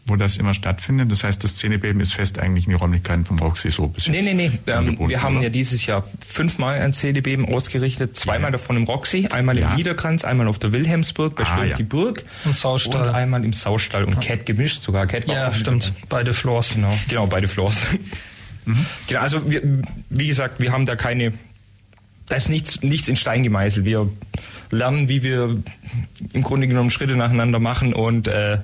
[0.06, 1.10] wo das immer stattfindet.
[1.10, 4.14] Das heißt, das Szenebeben ist fest eigentlich in die Räumlichkeiten vom Roxy so bis jetzt.
[4.14, 4.72] Nee, nee, nee.
[4.72, 8.16] Ähm, wir haben ja dieses Jahr fünfmal ein Szenebeben ausgerichtet.
[8.16, 8.52] Zweimal ja.
[8.52, 9.70] davon im Roxy, einmal ja.
[9.70, 11.74] im Niederkranz, einmal auf der Wilhelmsburg, bei ah, ja.
[11.74, 12.24] die Burg.
[12.44, 13.08] Und Saustall.
[13.08, 15.92] Und einmal im Saustall und Cat gemischt, sogar Cat war Ja, stimmt.
[16.08, 16.74] Beide Floors.
[16.74, 17.86] Genau, genau beide Floors.
[18.64, 18.86] mhm.
[19.08, 19.62] Genau, also wir,
[20.10, 21.32] wie gesagt, wir haben da keine
[22.28, 23.84] da ist nichts, nichts in Stein gemeißelt.
[23.84, 24.08] Wir
[24.70, 25.56] lernen, wie wir
[26.32, 28.58] im Grunde genommen Schritte nacheinander machen und äh,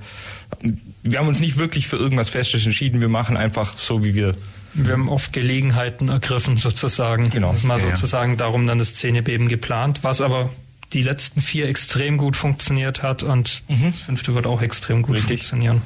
[1.03, 3.01] wir haben uns nicht wirklich für irgendwas Festes entschieden.
[3.01, 4.35] Wir machen einfach so, wie wir
[4.75, 7.29] wir haben oft Gelegenheiten ergriffen, sozusagen.
[7.29, 7.49] Genau.
[7.49, 10.49] Das ist mal ja, sozusagen darum dann das Zähnebeben geplant, was aber
[10.93, 13.91] die letzten vier extrem gut funktioniert hat und mhm.
[13.91, 15.41] das fünfte wird auch extrem gut Richtig.
[15.41, 15.81] funktionieren.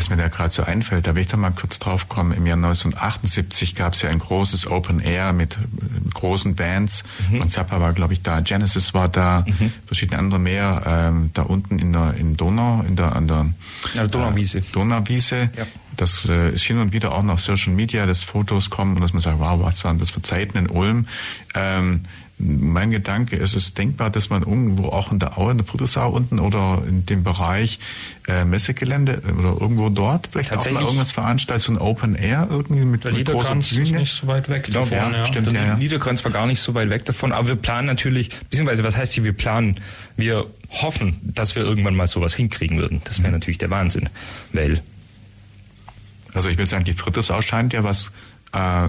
[0.00, 2.32] Was mir da gerade so einfällt, da will ich doch mal kurz drauf kommen.
[2.32, 5.58] Im Jahr 1978 gab es ja ein großes Open Air mit
[6.14, 7.04] großen Bands.
[7.28, 7.40] Mhm.
[7.40, 9.74] Von Zappa war, glaube ich, da, Genesis war da, mhm.
[9.84, 10.84] verschiedene andere mehr.
[10.86, 13.48] Ähm, da unten in der in Donau, in der an der
[13.92, 14.60] ja, Donauwiese.
[14.60, 15.50] Äh, Donauwiese.
[15.54, 15.66] Ja.
[15.98, 19.12] Das äh, ist hin und wieder auch nach Social Media, dass Fotos kommen und dass
[19.12, 21.08] man sagt, wow, was waren das für Zeiten in Ulm.
[21.54, 22.04] Ähm,
[22.40, 26.10] mein Gedanke ist es denkbar, dass man irgendwo auch in der Aue, in der Friedrichsau
[26.10, 27.78] unten oder in dem Bereich
[28.26, 32.48] äh, Messegelände äh, oder irgendwo dort vielleicht auch mal irgendwas veranstaltet, so ein Open Air
[32.50, 33.82] irgendwie mit, der mit großer Bühne.
[33.82, 34.96] ist nicht so weit weg davon.
[34.96, 35.26] Ja, ja.
[35.26, 38.30] Stimmt, der ja, Niederkranz war gar nicht so weit weg davon, aber wir planen natürlich,
[38.50, 39.76] beziehungsweise was heißt hier, wir planen,
[40.16, 43.02] wir hoffen, dass wir irgendwann mal sowas hinkriegen würden.
[43.04, 43.34] Das wäre mhm.
[43.34, 44.08] natürlich der Wahnsinn,
[44.52, 44.82] weil
[46.32, 48.12] also ich will sagen, die Friedrichsau scheint ja was
[48.52, 48.88] äh,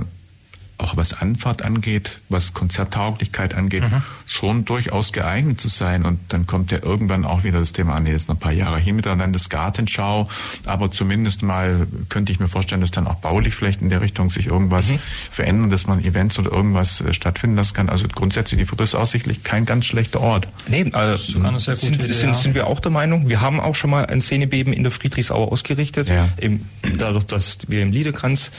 [0.81, 4.01] auch was Anfahrt angeht, was Konzerttauglichkeit angeht, mhm.
[4.27, 6.05] schon durchaus geeignet zu sein.
[6.05, 8.51] Und dann kommt ja irgendwann auch wieder das Thema an, nee, jetzt noch ein paar
[8.51, 10.27] Jahre hin mit der Landesgartenschau.
[10.65, 14.29] Aber zumindest mal könnte ich mir vorstellen, dass dann auch baulich vielleicht in der Richtung
[14.29, 14.99] sich irgendwas mhm.
[15.31, 17.89] verändern, dass man Events oder irgendwas äh, stattfinden lassen kann.
[17.89, 20.47] Also grundsätzlich die Friedrichs aussichtlich kein ganz schlechter Ort.
[20.67, 22.35] Nee, also sind, Idee, sind, ja.
[22.35, 23.29] sind, wir auch der Meinung.
[23.29, 26.09] Wir haben auch schon mal ein Szenebeben in der Friedrichsauer ausgerichtet.
[26.09, 26.29] Ja.
[26.37, 26.65] Im,
[26.97, 28.51] dadurch, dass wir im Liederkranz,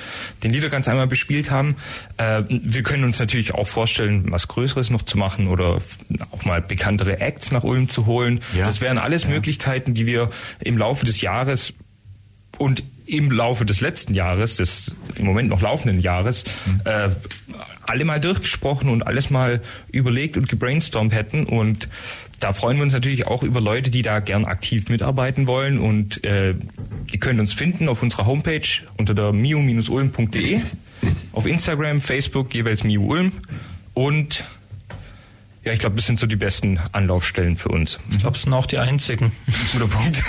[0.42, 1.76] den Liederkranz einmal bespielt haben.
[2.16, 5.80] Äh, wir können uns natürlich auch vorstellen, was Größeres noch zu machen oder
[6.30, 8.40] auch mal bekanntere Acts nach Ulm zu holen.
[8.56, 8.66] Ja.
[8.66, 9.30] Das wären alles ja.
[9.30, 11.72] Möglichkeiten, die wir im Laufe des Jahres
[12.58, 16.80] und im Laufe des letzten Jahres, des im Moment noch laufenden Jahres, mhm.
[16.84, 17.08] äh,
[17.82, 21.44] alle mal durchgesprochen und alles mal überlegt und gebrainstormt hätten.
[21.44, 21.88] Und
[22.42, 25.78] da freuen wir uns natürlich auch über Leute, die da gern aktiv mitarbeiten wollen.
[25.78, 26.54] Und äh,
[27.10, 30.60] ihr könnt uns finden auf unserer Homepage unter der mio-ulm.de
[31.32, 33.32] auf Instagram, Facebook jeweils Miu Ulm
[33.94, 34.44] und
[35.64, 38.00] ja, ich glaube, das sind so die besten Anlaufstellen für uns.
[38.10, 39.30] Ich glaube, es sind auch die einzigen.
[39.72, 40.20] Guter Punkt.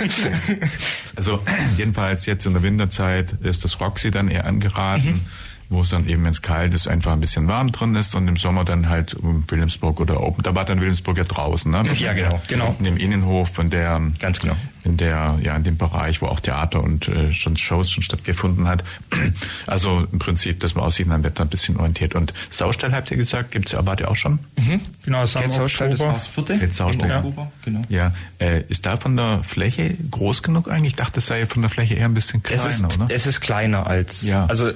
[1.16, 1.42] also
[1.76, 5.08] jedenfalls jetzt in der Winterzeit ist das Roxy dann eher angeraten.
[5.08, 5.20] Mhm
[5.68, 8.28] wo es dann eben, wenn es kalt ist, einfach ein bisschen warm drin ist und
[8.28, 10.42] im Sommer dann halt Wilhelmsburg oder Open.
[10.42, 11.84] Da war dann Wilhelmsburg ja draußen, ne?
[11.94, 12.76] Ja, genau, genau.
[12.78, 16.40] In dem Innenhof von der, ganz genau, in der, ja, in dem Bereich, wo auch
[16.40, 18.84] Theater und äh, schon Shows schon stattgefunden hat.
[19.66, 22.14] Also im Prinzip, dass man aus sich am Wetter ein bisschen orientiert.
[22.14, 24.38] Und Saustall habt ihr gesagt, gibt's ja, wart ihr auch schon?
[24.56, 24.80] Mhm.
[25.04, 26.54] Genau, das haben Saustall, das war das vierte.
[26.54, 27.08] Jetzt Saustall.
[27.08, 27.24] Ja.
[27.64, 27.82] Genau.
[27.88, 30.92] Ja, äh, ist da von der Fläche groß genug eigentlich?
[30.92, 33.06] Ich dachte, es sei von der Fläche eher ein bisschen kleiner, es ist, oder?
[33.08, 34.46] Es ist kleiner als, ja.
[34.46, 34.70] also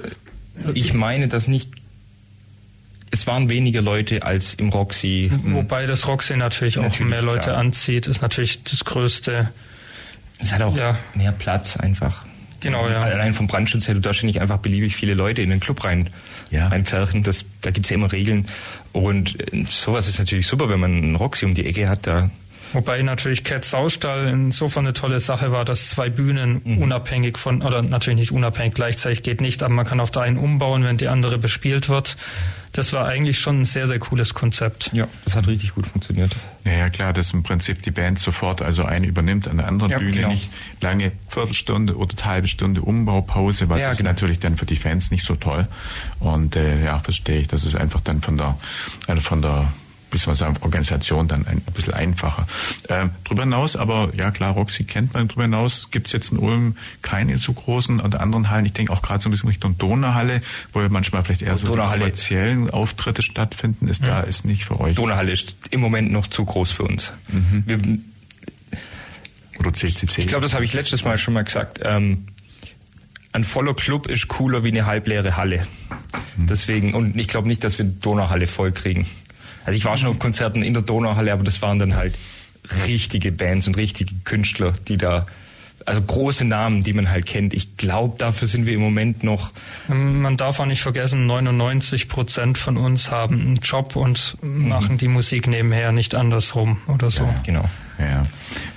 [0.73, 1.69] ich meine das nicht.
[3.11, 5.31] Es waren weniger Leute als im Roxy.
[5.45, 7.57] Wobei das Roxy natürlich, natürlich auch mehr Leute klar.
[7.57, 9.51] anzieht, ist natürlich das größte.
[10.37, 10.97] Es hat auch ja.
[11.15, 12.25] mehr Platz einfach.
[12.59, 13.01] Genau, ja.
[13.01, 15.83] Allein vom Brandschutz her, du darfst ja nicht einfach beliebig viele Leute in den Club
[15.83, 16.09] rein,
[16.51, 16.67] ja.
[16.67, 17.23] reinpferchen.
[17.23, 18.47] Das, da gibt's ja immer Regeln.
[18.91, 22.29] Und äh, sowas ist natürlich super, wenn man einen Roxy um die Ecke hat, da
[22.73, 26.77] Wobei natürlich Cat Saustall insofern eine tolle Sache war, dass zwei Bühnen mhm.
[26.79, 30.37] unabhängig von, oder natürlich nicht unabhängig, gleichzeitig geht nicht, aber man kann auf der einen
[30.37, 32.17] umbauen, wenn die andere bespielt wird.
[32.71, 34.91] Das war eigentlich schon ein sehr, sehr cooles Konzept.
[34.93, 36.35] Ja, das hat richtig gut funktioniert.
[36.65, 39.91] Ja, ja klar, dass im Prinzip die Band sofort, also eine übernimmt an der anderen
[39.91, 40.29] ja, Bühne, genau.
[40.29, 44.11] nicht lange Viertelstunde oder halbe Stunde Umbaupause, weil ja, das genau.
[44.11, 45.67] ist natürlich dann für die Fans nicht so toll.
[46.19, 48.55] Und äh, ja, verstehe ich, das ist einfach dann von der,
[49.07, 49.73] also von der
[50.09, 52.47] beziehungsweise Organisation dann ein bisschen einfacher.
[52.89, 56.77] Ähm, darüber hinaus, aber ja klar, Roxy kennt man, darüber hinaus gibt's jetzt in Ulm
[57.01, 58.65] keine zu großen oder anderen Hallen.
[58.65, 60.41] Ich denke auch gerade so ein bisschen Richtung Donauhalle,
[60.73, 63.87] wo ja manchmal vielleicht eher so die kommerziellen Auftritte stattfinden.
[63.87, 64.07] Ist ja.
[64.07, 64.95] da ist nicht für euch.
[64.95, 67.13] Donauhalle ist im Moment noch zu groß für uns.
[67.29, 67.63] Mhm.
[67.65, 67.79] Wir,
[69.59, 70.21] oder CCC.
[70.21, 71.81] Ich glaube, das habe ich letztes Mal schon mal gesagt.
[71.83, 72.25] Ähm,
[73.31, 75.67] ein voller Club ist cooler wie eine halbleere Halle.
[76.37, 76.47] Mhm.
[76.47, 79.05] Deswegen, und ich glaube nicht, dass wir Donauhalle voll kriegen.
[79.65, 82.17] Also ich war schon auf Konzerten in der Donauhalle, aber das waren dann halt
[82.87, 85.25] richtige Bands und richtige Künstler, die da
[85.85, 87.53] also große Namen, die man halt kennt.
[87.53, 89.51] Ich glaube, dafür sind wir im Moment noch.
[89.87, 94.67] Man darf auch nicht vergessen, 99 Prozent von uns haben einen Job und mhm.
[94.67, 97.23] machen die Musik nebenher, nicht andersrum oder so.
[97.23, 97.69] Ja, genau.
[97.97, 98.25] Ja.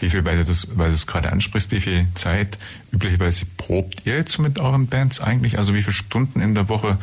[0.00, 2.58] Wie viel, weil du das, weil du es gerade ansprichst, wie viel Zeit
[2.92, 5.58] üblicherweise probt ihr jetzt mit euren Bands eigentlich?
[5.58, 6.98] Also wie viele Stunden in der Woche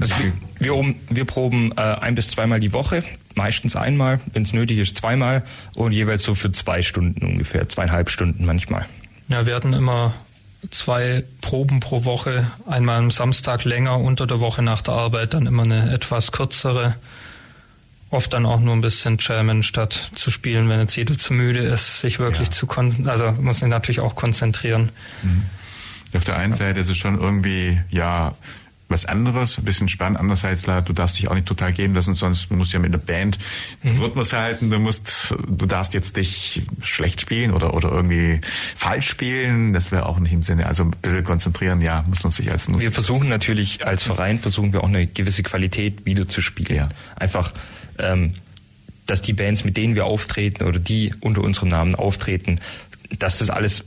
[0.00, 3.02] also wir, wir, wir proben äh, ein bis zweimal die Woche,
[3.34, 8.10] meistens einmal, wenn es nötig ist zweimal und jeweils so für zwei Stunden ungefähr, zweieinhalb
[8.10, 8.86] Stunden manchmal.
[9.28, 10.14] Ja, wir hatten immer
[10.70, 15.46] zwei Proben pro Woche, einmal am Samstag länger unter der Woche nach der Arbeit, dann
[15.46, 16.96] immer eine etwas kürzere
[18.10, 21.60] oft dann auch nur ein bisschen jammen, statt zu spielen, wenn jetzt jeder zu müde
[21.60, 22.52] ist, sich wirklich ja.
[22.52, 23.10] zu konzentrieren.
[23.10, 24.90] Also muss sich natürlich auch konzentrieren.
[25.22, 25.44] Mhm.
[26.14, 28.34] Auf der einen Seite ist es schon irgendwie, ja,
[28.88, 30.18] was anderes, ein bisschen spannend.
[30.18, 32.92] Andererseits, klar, du darfst dich auch nicht total gehen lassen, sonst musst du ja mit
[32.92, 33.38] der Band
[33.84, 34.02] den mhm.
[34.02, 34.70] Rhythmus halten.
[34.70, 38.40] Du musst, du darfst jetzt dich schlecht spielen oder, oder irgendwie
[38.76, 39.72] falsch spielen.
[39.74, 40.66] Das wäre auch nicht im Sinne.
[40.66, 42.90] Also ein bisschen konzentrieren, ja, muss man sich als Musiker.
[42.90, 46.74] Wir versuchen natürlich, als Verein versuchen wir auch eine gewisse Qualität wieder zu spielen.
[46.74, 46.88] Ja.
[47.16, 47.52] Einfach,
[47.98, 48.34] ähm,
[49.06, 52.60] dass die Bands, mit denen wir auftreten oder die unter unserem Namen auftreten,
[53.18, 53.84] dass das alles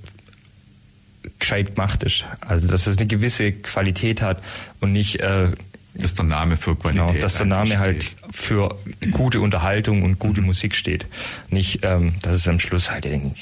[1.39, 2.25] gescheit gemacht ist.
[2.41, 4.41] Also dass es eine gewisse Qualität hat
[4.79, 5.51] und nicht äh,
[5.93, 8.77] dass der Name für Qualität genau, dass der Name halt für
[9.11, 10.47] gute Unterhaltung und gute mhm.
[10.47, 11.05] Musik steht.
[11.49, 13.35] Nicht, ähm, dass es am Schluss halt irgendwie.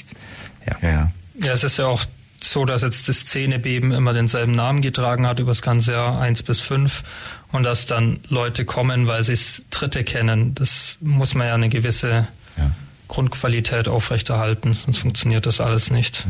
[0.66, 0.88] Ja.
[0.88, 1.12] ja.
[1.42, 2.04] Ja, es ist ja auch
[2.40, 6.42] so, dass jetzt das Szenebeben immer denselben Namen getragen hat über das ganze Jahr eins
[6.42, 7.04] bis fünf
[7.52, 10.54] und dass dann Leute kommen, weil sie es Dritte kennen.
[10.54, 12.70] Das muss man ja eine gewisse ja.
[13.10, 16.26] Grundqualität aufrechterhalten, sonst funktioniert das alles nicht.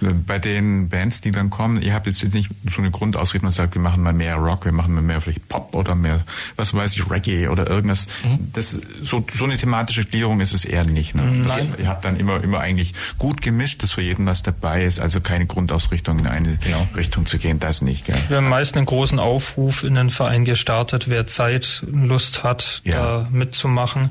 [0.00, 0.24] Mhm.
[0.24, 3.74] Bei den Bands, die dann kommen, ihr habt jetzt nicht schon eine Grundausrichtung und sagt,
[3.74, 6.24] wir machen mal mehr Rock, wir machen mal mehr vielleicht Pop oder mehr,
[6.56, 8.08] was weiß ich, Reggae oder irgendwas.
[8.24, 8.50] Mhm.
[8.52, 11.14] Das, so, so eine thematische Klärung ist es eher nicht.
[11.14, 11.22] Ne?
[11.22, 11.44] Nein.
[11.46, 14.98] Das, ihr habt dann immer, immer eigentlich gut gemischt, dass für jeden was dabei ist,
[14.98, 16.88] also keine Grundausrichtung in eine genau.
[16.96, 18.06] Richtung zu gehen, das nicht.
[18.06, 18.18] Gell?
[18.26, 22.94] Wir haben meist einen großen Aufruf in den Verein gestartet, wer Zeit, Lust hat, ja.
[22.94, 24.10] da mitzumachen.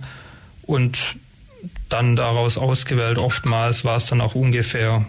[0.65, 1.17] Und
[1.93, 3.17] dann daraus ausgewählt.
[3.17, 5.05] Oftmals war es dann auch ungefähr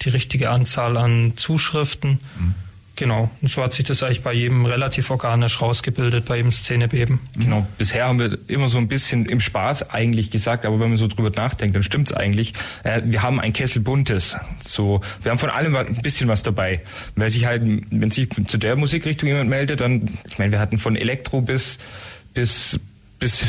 [0.00, 2.18] die richtige Anzahl an Zuschriften.
[2.38, 2.54] Mhm.
[2.96, 3.30] Genau.
[3.40, 7.20] Und so hat sich das eigentlich bei jedem relativ organisch rausgebildet, bei jedem Szenebeben.
[7.38, 7.66] Genau.
[7.78, 11.08] Bisher haben wir immer so ein bisschen im Spaß eigentlich gesagt, aber wenn man so
[11.08, 12.52] drüber nachdenkt, dann stimmt's eigentlich.
[12.84, 14.36] Äh, wir haben ein Kessel buntes.
[14.64, 16.80] So, wir haben von allem ein bisschen was dabei.
[17.16, 20.76] Weil sich halt, wenn sich zu der Musikrichtung jemand meldet, dann, ich meine, wir hatten
[20.76, 21.78] von Elektro bis,
[22.34, 22.78] bis,
[23.18, 23.46] bis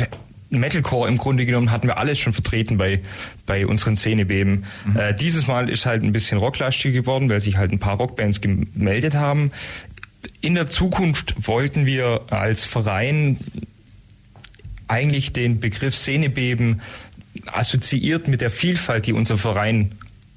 [0.58, 3.00] Metalcore im Grunde genommen hatten wir alles schon vertreten bei,
[3.46, 4.64] bei unseren Szenebeben.
[4.84, 4.96] Mhm.
[4.96, 8.40] Äh, dieses Mal ist halt ein bisschen rocklastig geworden, weil sich halt ein paar Rockbands
[8.40, 9.50] gemeldet haben.
[10.40, 13.38] In der Zukunft wollten wir als Verein
[14.88, 16.80] eigentlich den Begriff Szenebeben
[17.46, 19.92] assoziiert mit der Vielfalt, die unser Verein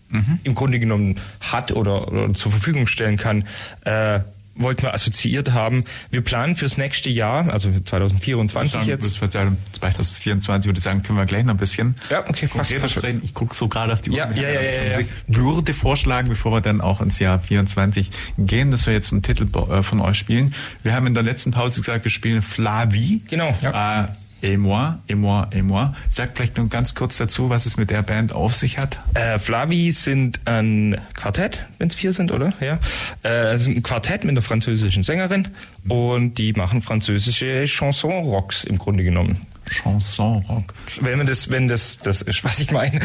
[0.10, 0.40] mhm.
[0.44, 3.46] im Grunde genommen hat oder, oder zur Verfügung stellen kann,
[3.86, 4.22] äh,
[4.58, 5.86] wollten wir assoziiert haben.
[6.12, 9.06] Wir planen fürs nächste Jahr, also 2024 sagen, jetzt.
[9.06, 12.48] Das wird ja 2024, würde ich sagen, können wir gleich noch ein bisschen ja, okay,
[12.48, 13.22] konkreter sprechen.
[13.24, 14.18] Ich gucke so gerade auf die Uhr.
[14.18, 15.06] Ja, ja, ja, ja, ja.
[15.28, 19.48] Würde vorschlagen, bevor wir dann auch ins Jahr 24 gehen, dass wir jetzt einen Titel
[19.70, 20.54] äh, von euch spielen.
[20.84, 23.22] Wir haben in der letzten Pause gesagt, wir spielen Flavi.
[23.28, 23.56] Genau.
[23.62, 24.04] Ja.
[24.04, 24.08] Äh,
[24.42, 25.94] Et moi, et moi, et moi.
[26.10, 29.00] Sag vielleicht nur ganz kurz dazu, was es mit der Band auf sich hat.
[29.16, 32.54] Äh, Flavi sind ein Quartett, wenn es vier sind, oder?
[32.60, 32.80] Ja.
[33.24, 35.48] Äh, sind ein Quartett mit einer französischen Sängerin
[35.88, 39.42] und die machen französische Chanson-Rocks im Grunde genommen.
[39.70, 40.74] Chanson-Rock.
[41.02, 43.00] Wenn man das, wenn das, das ist, was ich meine.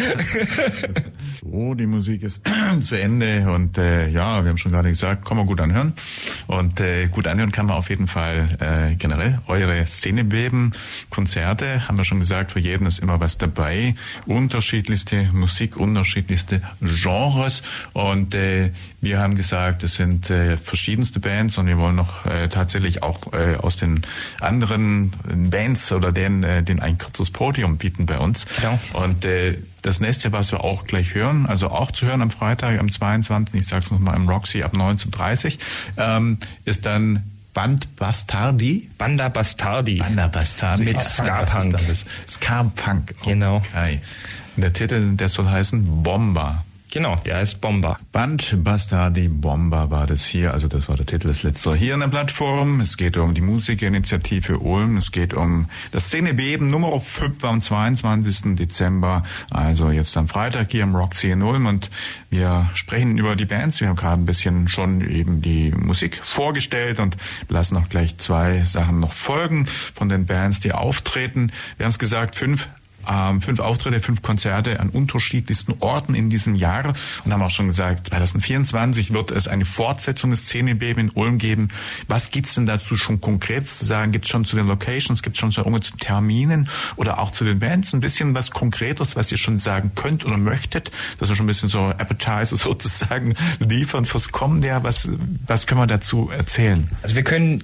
[1.43, 2.43] so, die Musik ist
[2.83, 5.93] zu Ende und äh, ja, wir haben schon gerade gesagt, kann man gut anhören.
[6.47, 10.73] Und äh, gut anhören kann man auf jeden Fall äh, generell eure Szenebeben,
[11.11, 13.95] Konzerte, haben wir schon gesagt, für jeden ist immer was dabei.
[14.27, 17.63] Unterschiedlichste Musik, unterschiedlichste Genres.
[17.93, 22.49] Und äh, wir haben gesagt, es sind äh, verschiedenste Bands und wir wollen noch äh,
[22.49, 24.03] tatsächlich auch äh, aus den
[24.41, 25.13] anderen
[25.51, 28.47] Bands oder den, äh, den ein kurzes Podium bieten bei uns.
[28.63, 28.79] Ja.
[28.93, 32.79] Und äh, das nächste, was wir auch gleich hören, also auch zu hören am Freitag,
[32.79, 35.59] am 22., ich sag's nochmal im Roxy ab 19.30
[35.97, 37.23] ähm, ist dann
[37.55, 38.89] Band Bastardi.
[38.97, 39.97] Banda Bastardi.
[39.97, 40.85] Banda Bastardi.
[40.85, 41.79] Mit Ska-Punk.
[42.29, 43.15] Ska-Punk.
[43.25, 43.57] Genau.
[43.57, 44.01] Okay.
[44.57, 46.65] Der Titel, der soll heißen Bomber.
[46.93, 47.99] Genau, der heißt Bomber.
[48.13, 52.01] Band Bastardi Bomber war das hier, also das war der Titel des letzten hier in
[52.01, 52.81] der Plattform.
[52.81, 58.57] Es geht um die Musikerinitiative Ulm, es geht um das Szenebeben Nummer 5 am 22.
[58.57, 61.91] Dezember, also jetzt am Freitag hier im Roxy in Ulm und
[62.29, 63.81] wir sprechen über die Bands.
[63.81, 67.17] Wir haben gerade ein bisschen schon eben die Musik vorgestellt und
[67.49, 71.53] lassen auch gleich zwei Sachen noch folgen von den Bands, die auftreten.
[71.79, 72.69] Wir haben es gesagt, fünf
[73.11, 76.93] ähm, fünf Auftritte, fünf Konzerte an unterschiedlichsten Orten in diesem Jahr
[77.25, 81.69] und haben auch schon gesagt, 2024 wird es eine Fortsetzung des Szenebeben in Ulm geben.
[82.09, 84.13] Was gibt's denn dazu schon konkret zu sagen?
[84.13, 87.93] Gibt's schon zu den Locations, gibt's schon zu zu Terminen oder auch zu den Bands
[87.93, 91.49] ein bisschen was Konkretes, was ihr schon sagen könnt oder möchtet, dass wir schon ein
[91.49, 94.85] bisschen so Appetizer sozusagen liefern fürs kommende Jahr.
[94.85, 95.09] Was,
[95.47, 96.89] was können wir dazu erzählen?
[97.03, 97.63] Also wir können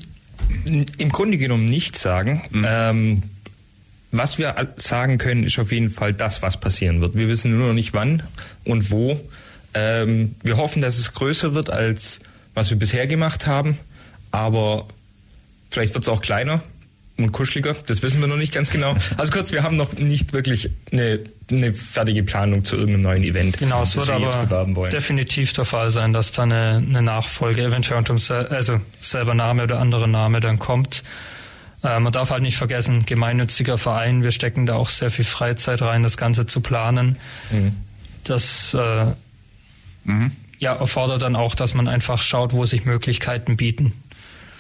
[0.64, 2.42] im Grunde genommen nichts sagen.
[2.50, 2.66] Mhm.
[2.66, 3.22] Ähm,
[4.10, 7.14] was wir sagen können, ist auf jeden Fall das, was passieren wird.
[7.14, 8.22] Wir wissen nur noch nicht wann
[8.64, 9.20] und wo.
[9.74, 12.20] Ähm, wir hoffen, dass es größer wird, als
[12.54, 13.78] was wir bisher gemacht haben.
[14.30, 14.86] Aber
[15.70, 16.62] vielleicht wird es auch kleiner.
[17.18, 17.74] und kuscheliger.
[17.86, 18.94] Das wissen wir noch nicht ganz genau.
[19.16, 23.58] Also kurz, wir haben noch nicht wirklich eine, eine fertige Planung zu irgendeinem neuen Event.
[23.58, 28.14] Genau, es wird aber definitiv der Fall sein, dass da eine, eine Nachfolge eventuell unter
[28.50, 31.02] also selber Name oder anderer Name dann kommt.
[31.82, 35.82] Äh, man darf halt nicht vergessen, gemeinnütziger Verein, wir stecken da auch sehr viel Freizeit
[35.82, 37.16] rein, das Ganze zu planen.
[37.50, 37.72] Mhm.
[38.24, 39.06] Das äh,
[40.04, 40.32] mhm.
[40.58, 43.92] ja, erfordert dann auch, dass man einfach schaut, wo sich Möglichkeiten bieten.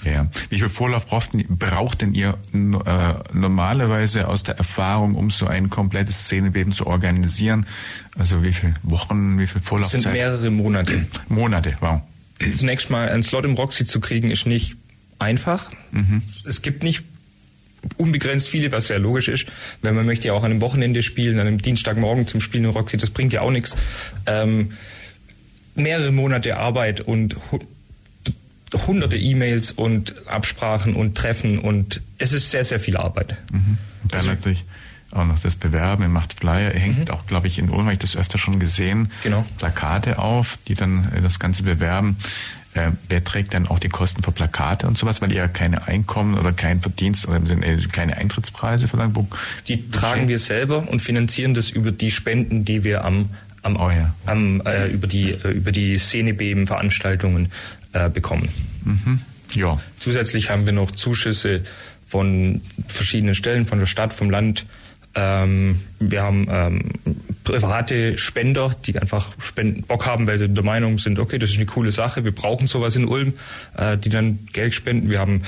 [0.04, 0.28] Ja.
[0.48, 5.70] Wie viel Vorlauf braucht, braucht denn ihr äh, normalerweise aus der Erfahrung, um so ein
[5.70, 7.66] komplettes Szenebeben zu organisieren?
[8.16, 9.96] Also wie viele Wochen, wie viel Vorlaufzeit?
[9.98, 11.06] Das sind mehrere Monate.
[11.28, 12.00] Monate, wow.
[12.56, 14.76] Zunächst mal einen Slot im Roxy zu kriegen, ist nicht
[15.18, 15.70] einfach.
[15.90, 16.22] Mhm.
[16.44, 17.04] Es gibt nicht
[17.96, 19.46] unbegrenzt viele, was sehr logisch ist,
[19.82, 22.70] weil man möchte ja auch an einem Wochenende spielen, an einem Dienstagmorgen zum Spielen im
[22.70, 23.76] Roxy, das bringt ja auch nichts.
[24.26, 24.72] Ähm,
[25.74, 27.36] mehrere Monate Arbeit und
[28.86, 33.36] hunderte E-Mails und Absprachen und Treffen und es ist sehr, sehr viel Arbeit.
[33.52, 33.78] Mhm.
[34.08, 34.64] Dann also, natürlich
[35.10, 37.14] auch noch das Bewerben, ihr macht Flyer, ihr hängt mhm.
[37.14, 39.46] auch, glaube ich, in Ulm, habe ich das öfter schon gesehen, genau.
[39.56, 42.16] Plakate auf, die dann äh, das Ganze bewerben.
[42.74, 45.88] Äh, wer trägt dann auch die Kosten für Plakate und sowas, weil ihr ja keine
[45.88, 49.18] Einkommen oder keinen Verdienst oder äh, keine Eintrittspreise verlangt?
[49.68, 53.30] Die tragen wir selber und finanzieren das über die Spenden, die wir am
[53.62, 54.14] am, oh ja.
[54.26, 57.50] am äh, über die äh, über die Szenebeben Veranstaltungen
[57.92, 58.48] äh, bekommen.
[58.84, 59.20] Mhm.
[59.54, 59.80] Ja.
[59.98, 61.62] Zusätzlich haben wir noch Zuschüsse
[62.06, 64.66] von verschiedenen Stellen, von der Stadt, vom Land.
[65.14, 66.82] Ähm, wir haben ähm,
[67.44, 71.56] private Spender, die einfach Spenden, Bock haben, weil sie der Meinung sind, okay, das ist
[71.56, 73.34] eine coole Sache, wir brauchen sowas in Ulm,
[73.76, 75.10] äh, die dann Geld spenden.
[75.10, 75.42] Wir haben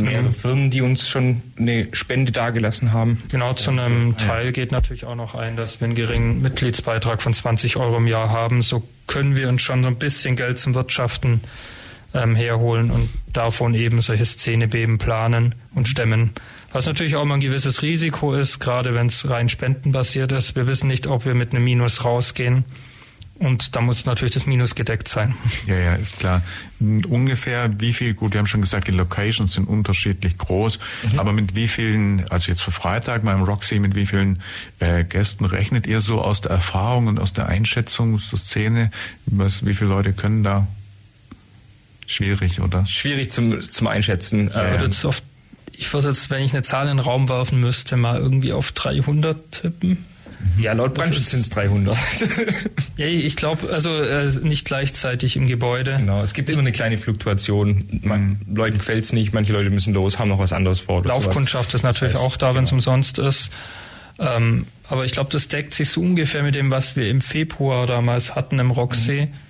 [0.00, 3.22] mehrere Firmen, die uns schon eine Spende dagelassen haben.
[3.28, 7.34] Genau, zu einem Teil geht natürlich auch noch ein, dass wir einen geringen Mitgliedsbeitrag von
[7.34, 8.62] 20 Euro im Jahr haben.
[8.62, 11.42] So können wir uns schon so ein bisschen Geld zum Wirtschaften
[12.14, 16.30] ähm, herholen und davon eben solche Szenebeben planen und stemmen.
[16.74, 20.56] Was natürlich auch immer ein gewisses Risiko ist, gerade wenn es rein spendenbasiert ist.
[20.56, 22.64] Wir wissen nicht, ob wir mit einem Minus rausgehen.
[23.38, 25.34] Und da muss natürlich das Minus gedeckt sein.
[25.68, 26.42] Ja, ja, ist klar.
[26.80, 30.80] Ungefähr wie viel, gut, wir haben schon gesagt, die Locations sind unterschiedlich groß,
[31.12, 31.18] mhm.
[31.20, 34.42] aber mit wie vielen, also jetzt für Freitag mal im Roxy, mit wie vielen
[34.80, 38.90] äh, Gästen rechnet ihr so aus der Erfahrung und aus der Einschätzung aus der Szene?
[39.26, 40.66] Was, wie viele Leute können da
[42.06, 42.86] Schwierig, oder?
[42.86, 44.50] Schwierig zum, zum Einschätzen.
[44.52, 45.24] Ja, ähm, oft,
[45.78, 48.72] ich würde jetzt, wenn ich eine Zahl in den Raum werfen müsste, mal irgendwie auf
[48.72, 50.04] 300 tippen.
[50.58, 51.96] Ja, laut Brandschutz sind es 300.
[52.96, 55.94] ja, ich glaube, also äh, nicht gleichzeitig im Gebäude.
[55.96, 58.00] Genau, es gibt immer eine kleine Fluktuation.
[58.02, 58.56] Man, mhm.
[58.56, 61.02] Leuten gefällt es nicht, manche Leute müssen los, haben noch was anderes vor.
[61.04, 61.80] Laufkundschaft sowas.
[61.80, 62.78] ist natürlich das heißt, auch da, wenn es genau.
[62.78, 63.50] umsonst ist.
[64.18, 67.86] Ähm, aber ich glaube, das deckt sich so ungefähr mit dem, was wir im Februar
[67.86, 69.26] damals hatten im Rocksee.
[69.26, 69.43] Mhm.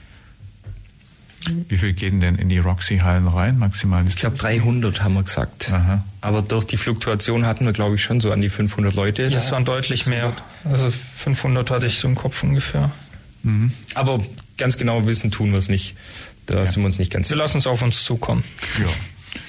[1.68, 4.04] Wie viel gehen denn in die Roxy-Hallen rein, maximal?
[4.09, 5.70] Ich glaube 300 haben wir gesagt.
[5.72, 6.04] Aha.
[6.20, 9.24] Aber durch die Fluktuation hatten wir, glaube ich, schon so an die 500 Leute.
[9.24, 10.33] Ja, es waren deutlich mehr.
[10.64, 12.92] Also 500 hatte ich so im Kopf ungefähr.
[13.42, 13.72] Mhm.
[13.94, 14.24] Aber
[14.57, 15.96] ganz genau wissen tun wir es nicht.
[16.46, 16.66] Da ja.
[16.66, 17.37] sind wir uns nicht ganz sicher.
[17.37, 18.44] Wir lassen es auf uns zukommen.
[18.80, 18.88] Ja.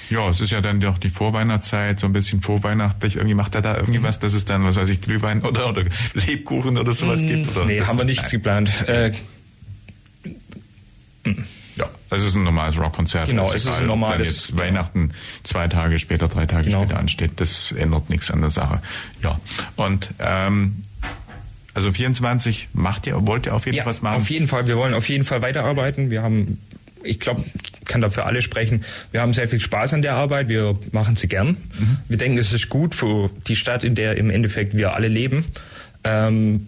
[0.09, 3.15] Ja, es ist ja dann doch die Vorweihnachtszeit, so ein bisschen vorweihnachtlich.
[3.15, 5.83] Irgendwie macht er da irgendwie was, dass es dann, was weiß ich, Glühwein oder, oder
[6.13, 7.55] Lebkuchen oder sowas mm, gibt?
[7.55, 8.87] Oder nee, haben wir nichts geplant.
[8.87, 9.13] Äh,
[11.75, 13.27] ja, es ist ein normales Rockkonzert.
[13.27, 14.17] Genau, es ist ein normales.
[14.17, 15.11] Wenn jetzt Weihnachten
[15.43, 16.83] zwei Tage später, drei Tage genau.
[16.83, 18.81] später ansteht, das ändert nichts an der Sache.
[19.21, 19.39] Ja,
[19.75, 20.83] und ähm,
[21.73, 24.21] also 24 macht ihr, wollt ihr auf jeden ja, Fall was machen?
[24.21, 26.09] Auf jeden Fall, wir wollen auf jeden Fall weiterarbeiten.
[26.09, 26.61] Wir haben,
[27.03, 27.43] ich glaube,
[27.83, 28.85] kann dafür alle sprechen.
[29.11, 30.47] Wir haben sehr viel Spaß an der Arbeit.
[30.47, 31.49] Wir machen sie gern.
[31.77, 31.97] Mhm.
[32.07, 35.45] Wir denken, es ist gut für die Stadt, in der im Endeffekt wir alle leben.
[36.05, 36.67] Ähm,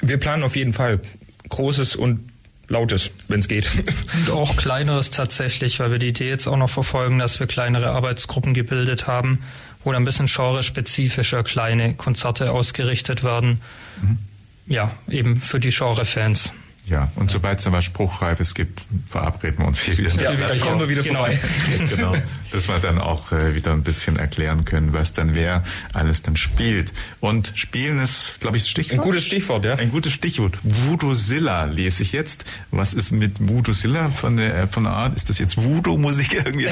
[0.00, 1.00] wir planen auf jeden Fall
[1.48, 2.28] Großes und
[2.68, 3.66] Lautes, wenn es geht.
[4.28, 7.90] Und auch kleineres tatsächlich, weil wir die Idee jetzt auch noch verfolgen, dass wir kleinere
[7.90, 9.40] Arbeitsgruppen gebildet haben,
[9.84, 13.60] wo dann ein bisschen genre-spezifischer kleine Konzerte ausgerichtet werden.
[14.02, 14.18] Mhm.
[14.66, 16.52] Ja, eben für die Genre-Fans.
[16.88, 20.32] Ja, und sobald es dann was Spruchreifes gibt, verabreden wir uns hier wieder.
[20.32, 21.26] Ja, da kommen wir wieder genau.
[21.26, 21.38] vorbei.
[21.94, 22.14] genau.
[22.50, 26.36] Dass wir dann auch äh, wieder ein bisschen erklären können, was dann wer alles dann
[26.36, 26.92] spielt.
[27.20, 29.00] Und spielen ist, glaube ich, das Stichwort.
[29.00, 29.74] Ein gutes Stichwort, ja.
[29.74, 30.58] Ein gutes Stichwort.
[30.62, 32.44] Voodoo-Zilla lese ich jetzt.
[32.70, 35.14] Was ist mit Voodoo-Zilla von der, von der Art?
[35.14, 36.68] Ist das jetzt Voodoo-Musik irgendwie?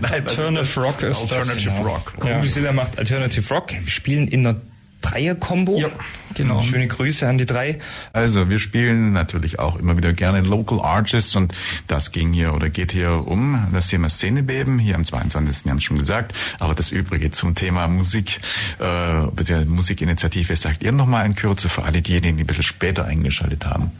[0.00, 1.78] Nein, Alternative Rock ist Alternative das.
[1.78, 1.88] Genau.
[1.88, 2.14] Rock.
[2.24, 2.36] Ja.
[2.36, 3.72] Voodoo-Zilla macht Alternative Rock.
[3.72, 4.56] Wir spielen in der
[5.00, 5.78] Dreier-Kombo.
[5.78, 5.90] Ja,
[6.34, 6.62] genau.
[6.62, 7.78] Schöne Grüße an die drei.
[8.12, 11.54] Also wir spielen natürlich auch immer wieder gerne Local Artists und
[11.86, 15.64] das ging hier oder geht hier um das Thema Szenebeben, hier am 22.
[15.64, 18.40] Wir haben es schon gesagt, aber das Übrige zum Thema Musik,
[18.80, 23.64] äh, Musikinitiative, sagt ihr nochmal in Kürze für alle diejenigen, die ein bisschen später eingeschaltet
[23.66, 23.92] haben.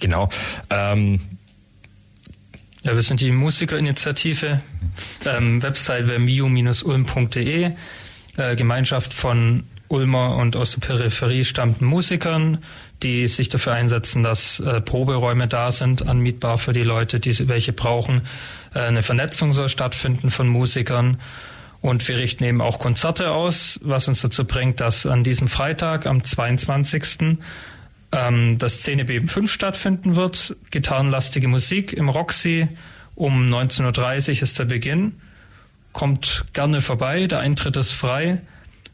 [0.00, 0.30] Genau.
[0.70, 1.20] Ähm,
[2.82, 4.60] Ja, wir sind die Musikerinitiative.
[5.26, 7.72] Ähm, Website wäre mio-ulm.de.
[8.36, 12.58] Äh, Gemeinschaft von Ulmer und aus der Peripherie stammenden Musikern,
[13.02, 17.72] die sich dafür einsetzen, dass äh, Proberäume da sind, anmietbar für die Leute, die welche
[17.72, 18.22] brauchen.
[18.74, 21.18] Äh, eine Vernetzung soll stattfinden von Musikern.
[21.80, 26.06] Und wir richten eben auch Konzerte aus, was uns dazu bringt, dass an diesem Freitag,
[26.06, 27.38] am 22.
[28.10, 30.56] Ähm, das Szenebeben 5 stattfinden wird.
[30.70, 32.68] Gitarrenlastige Musik im Roxy.
[33.14, 35.20] Um 19.30 Uhr ist der Beginn.
[35.92, 38.42] Kommt gerne vorbei, der Eintritt ist frei.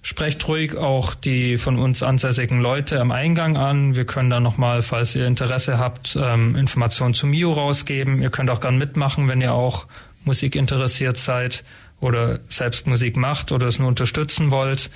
[0.06, 3.96] Sprecht ruhig auch die von uns ansässigen Leute am Eingang an.
[3.96, 8.20] Wir können da nochmal, falls ihr Interesse habt, ähm, Informationen zu Mio rausgeben.
[8.20, 9.86] Ihr könnt auch gern mitmachen, wenn ihr auch
[10.26, 11.64] Musik interessiert seid
[12.00, 14.90] oder selbst Musik macht oder es nur unterstützen wollt.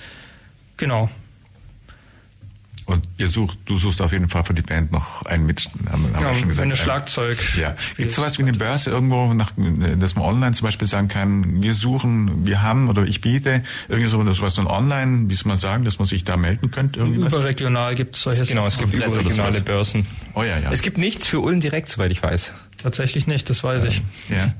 [0.76, 1.08] Genau.
[2.88, 6.04] Und ihr sucht, du suchst auf jeden Fall für die Band noch einen mit, haben,
[6.14, 6.64] haben ja, wir schon gesagt.
[6.64, 7.38] Eine Schlagzeug.
[7.58, 7.76] Ja.
[7.98, 9.52] Gibt es sowas wie eine Börse irgendwo, nach,
[9.98, 14.08] dass man online zum Beispiel sagen kann, wir suchen, wir haben oder ich biete irgendwie
[14.08, 17.00] so sowas dann online, wie soll man sagen, dass man sich da melden könnte?
[17.00, 17.34] Irgendwas?
[17.34, 20.06] Überregional gibt es solche Genau, es gibt überregionale Börsen.
[20.32, 20.72] Oh ja, ja.
[20.72, 22.54] Es gibt nichts für Ulm direkt, soweit ich weiß.
[22.78, 24.02] Tatsächlich nicht, das weiß ich.
[24.28, 24.54] Ja.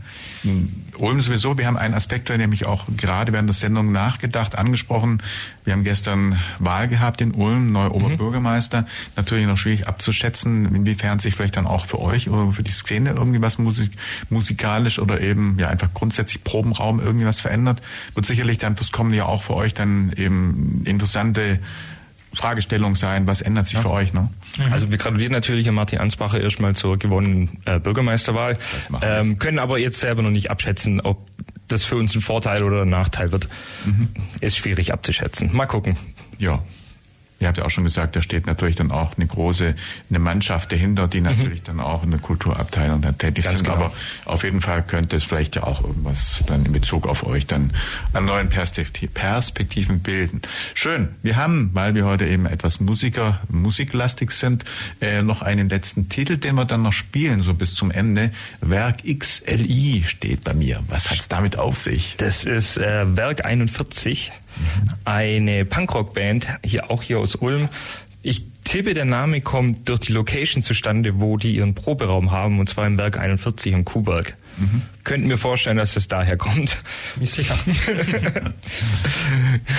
[0.99, 5.23] Ulm sowieso, wir haben einen Aspekt, der nämlich auch gerade während der Sendung nachgedacht, angesprochen.
[5.65, 8.83] Wir haben gestern Wahl gehabt in Ulm, neuer Oberbürgermeister.
[8.83, 8.87] Mhm.
[9.15, 13.11] Natürlich noch schwierig abzuschätzen, inwiefern sich vielleicht dann auch für euch oder für die Szene
[13.11, 13.93] irgendwie was musik
[14.31, 17.81] musikalisch oder eben ja einfach grundsätzlich Probenraum irgendwie was verändert.
[18.15, 21.61] Wird sicherlich dann fürs kommende Jahr auch für euch dann eben interessante
[22.35, 23.81] Fragestellung sein, was ändert sich ja.
[23.81, 24.13] für euch?
[24.13, 24.29] Ne?
[24.57, 24.73] Mhm.
[24.73, 28.59] Also wir gratulieren natürlich an Martin Ansbacher erstmal zur gewonnenen äh, Bürgermeisterwahl,
[29.03, 31.27] ähm, können aber jetzt selber noch nicht abschätzen, ob
[31.69, 33.49] das für uns ein Vorteil oder ein Nachteil wird.
[33.85, 34.09] Mhm.
[34.41, 35.51] Ist schwierig abzuschätzen.
[35.53, 35.97] Mal gucken.
[36.39, 36.63] Ja,
[37.41, 39.75] Ihr habt ja auch schon gesagt, da steht natürlich dann auch eine große
[40.11, 41.27] eine Mannschaft dahinter, die mhm.
[41.27, 41.67] natürlich mhm.
[41.67, 43.67] dann auch in der Kulturabteilung dann tätig Ganz sind.
[43.67, 43.77] Genau.
[43.77, 43.93] Aber
[44.25, 47.73] auf jeden Fall könnte es vielleicht ja auch irgendwas dann in Bezug auf euch dann
[48.13, 50.43] an neuen Perspektiv Perspektiven bilden.
[50.75, 51.09] Schön.
[51.23, 54.65] Wir haben, weil wir heute eben etwas Musiker, musiklastig sind,
[55.01, 58.33] äh, noch einen letzten Titel, den wir dann noch spielen, so bis zum Ende.
[58.61, 60.83] Werk XLI steht bei mir.
[60.89, 62.17] Was hat's damit auf sich?
[62.19, 64.33] Das ist äh, Werk 41
[65.05, 67.69] eine Punkrock-Band, hier auch hier aus Ulm.
[68.23, 72.69] Ich tippe, der Name kommt durch die Location zustande, wo die ihren Proberaum haben, und
[72.69, 74.37] zwar im Werk 41 am Kuhberg.
[74.59, 74.83] Mhm.
[75.05, 76.79] Könnten mir vorstellen, dass das daher kommt.
[77.17, 77.57] Mich sicher.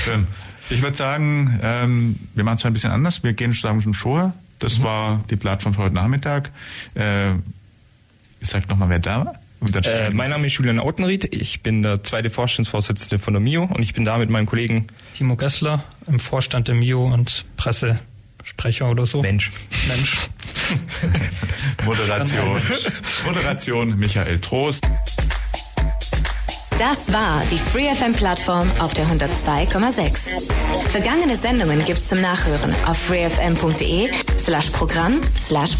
[0.03, 0.27] Schön.
[0.69, 3.23] Ich würde sagen, ähm, wir machen es ein bisschen anders.
[3.23, 4.33] Wir gehen zusammen schon vor.
[4.59, 4.83] Das mhm.
[4.83, 6.51] war die Plattform für heute Nachmittag.
[6.95, 7.33] Äh,
[8.41, 9.38] sag nochmal, wer da war.
[9.61, 13.81] Äh, mein Name ist Julian Autenried, ich bin der zweite Vorstandsvorsitzende von der MIO und
[13.81, 19.05] ich bin da mit meinem Kollegen Timo Gessler im Vorstand der MIO und Pressesprecher oder
[19.05, 19.21] so.
[19.21, 19.51] Mensch.
[19.87, 20.17] Mensch.
[21.85, 22.61] Moderation.
[23.25, 24.89] Moderation Michael Trost.
[26.79, 30.49] Das war die FreeFM-Plattform auf der 102,6.
[30.89, 34.07] Vergangene Sendungen gibt's zum Nachhören auf freefm.de
[34.41, 35.75] slash Programm slash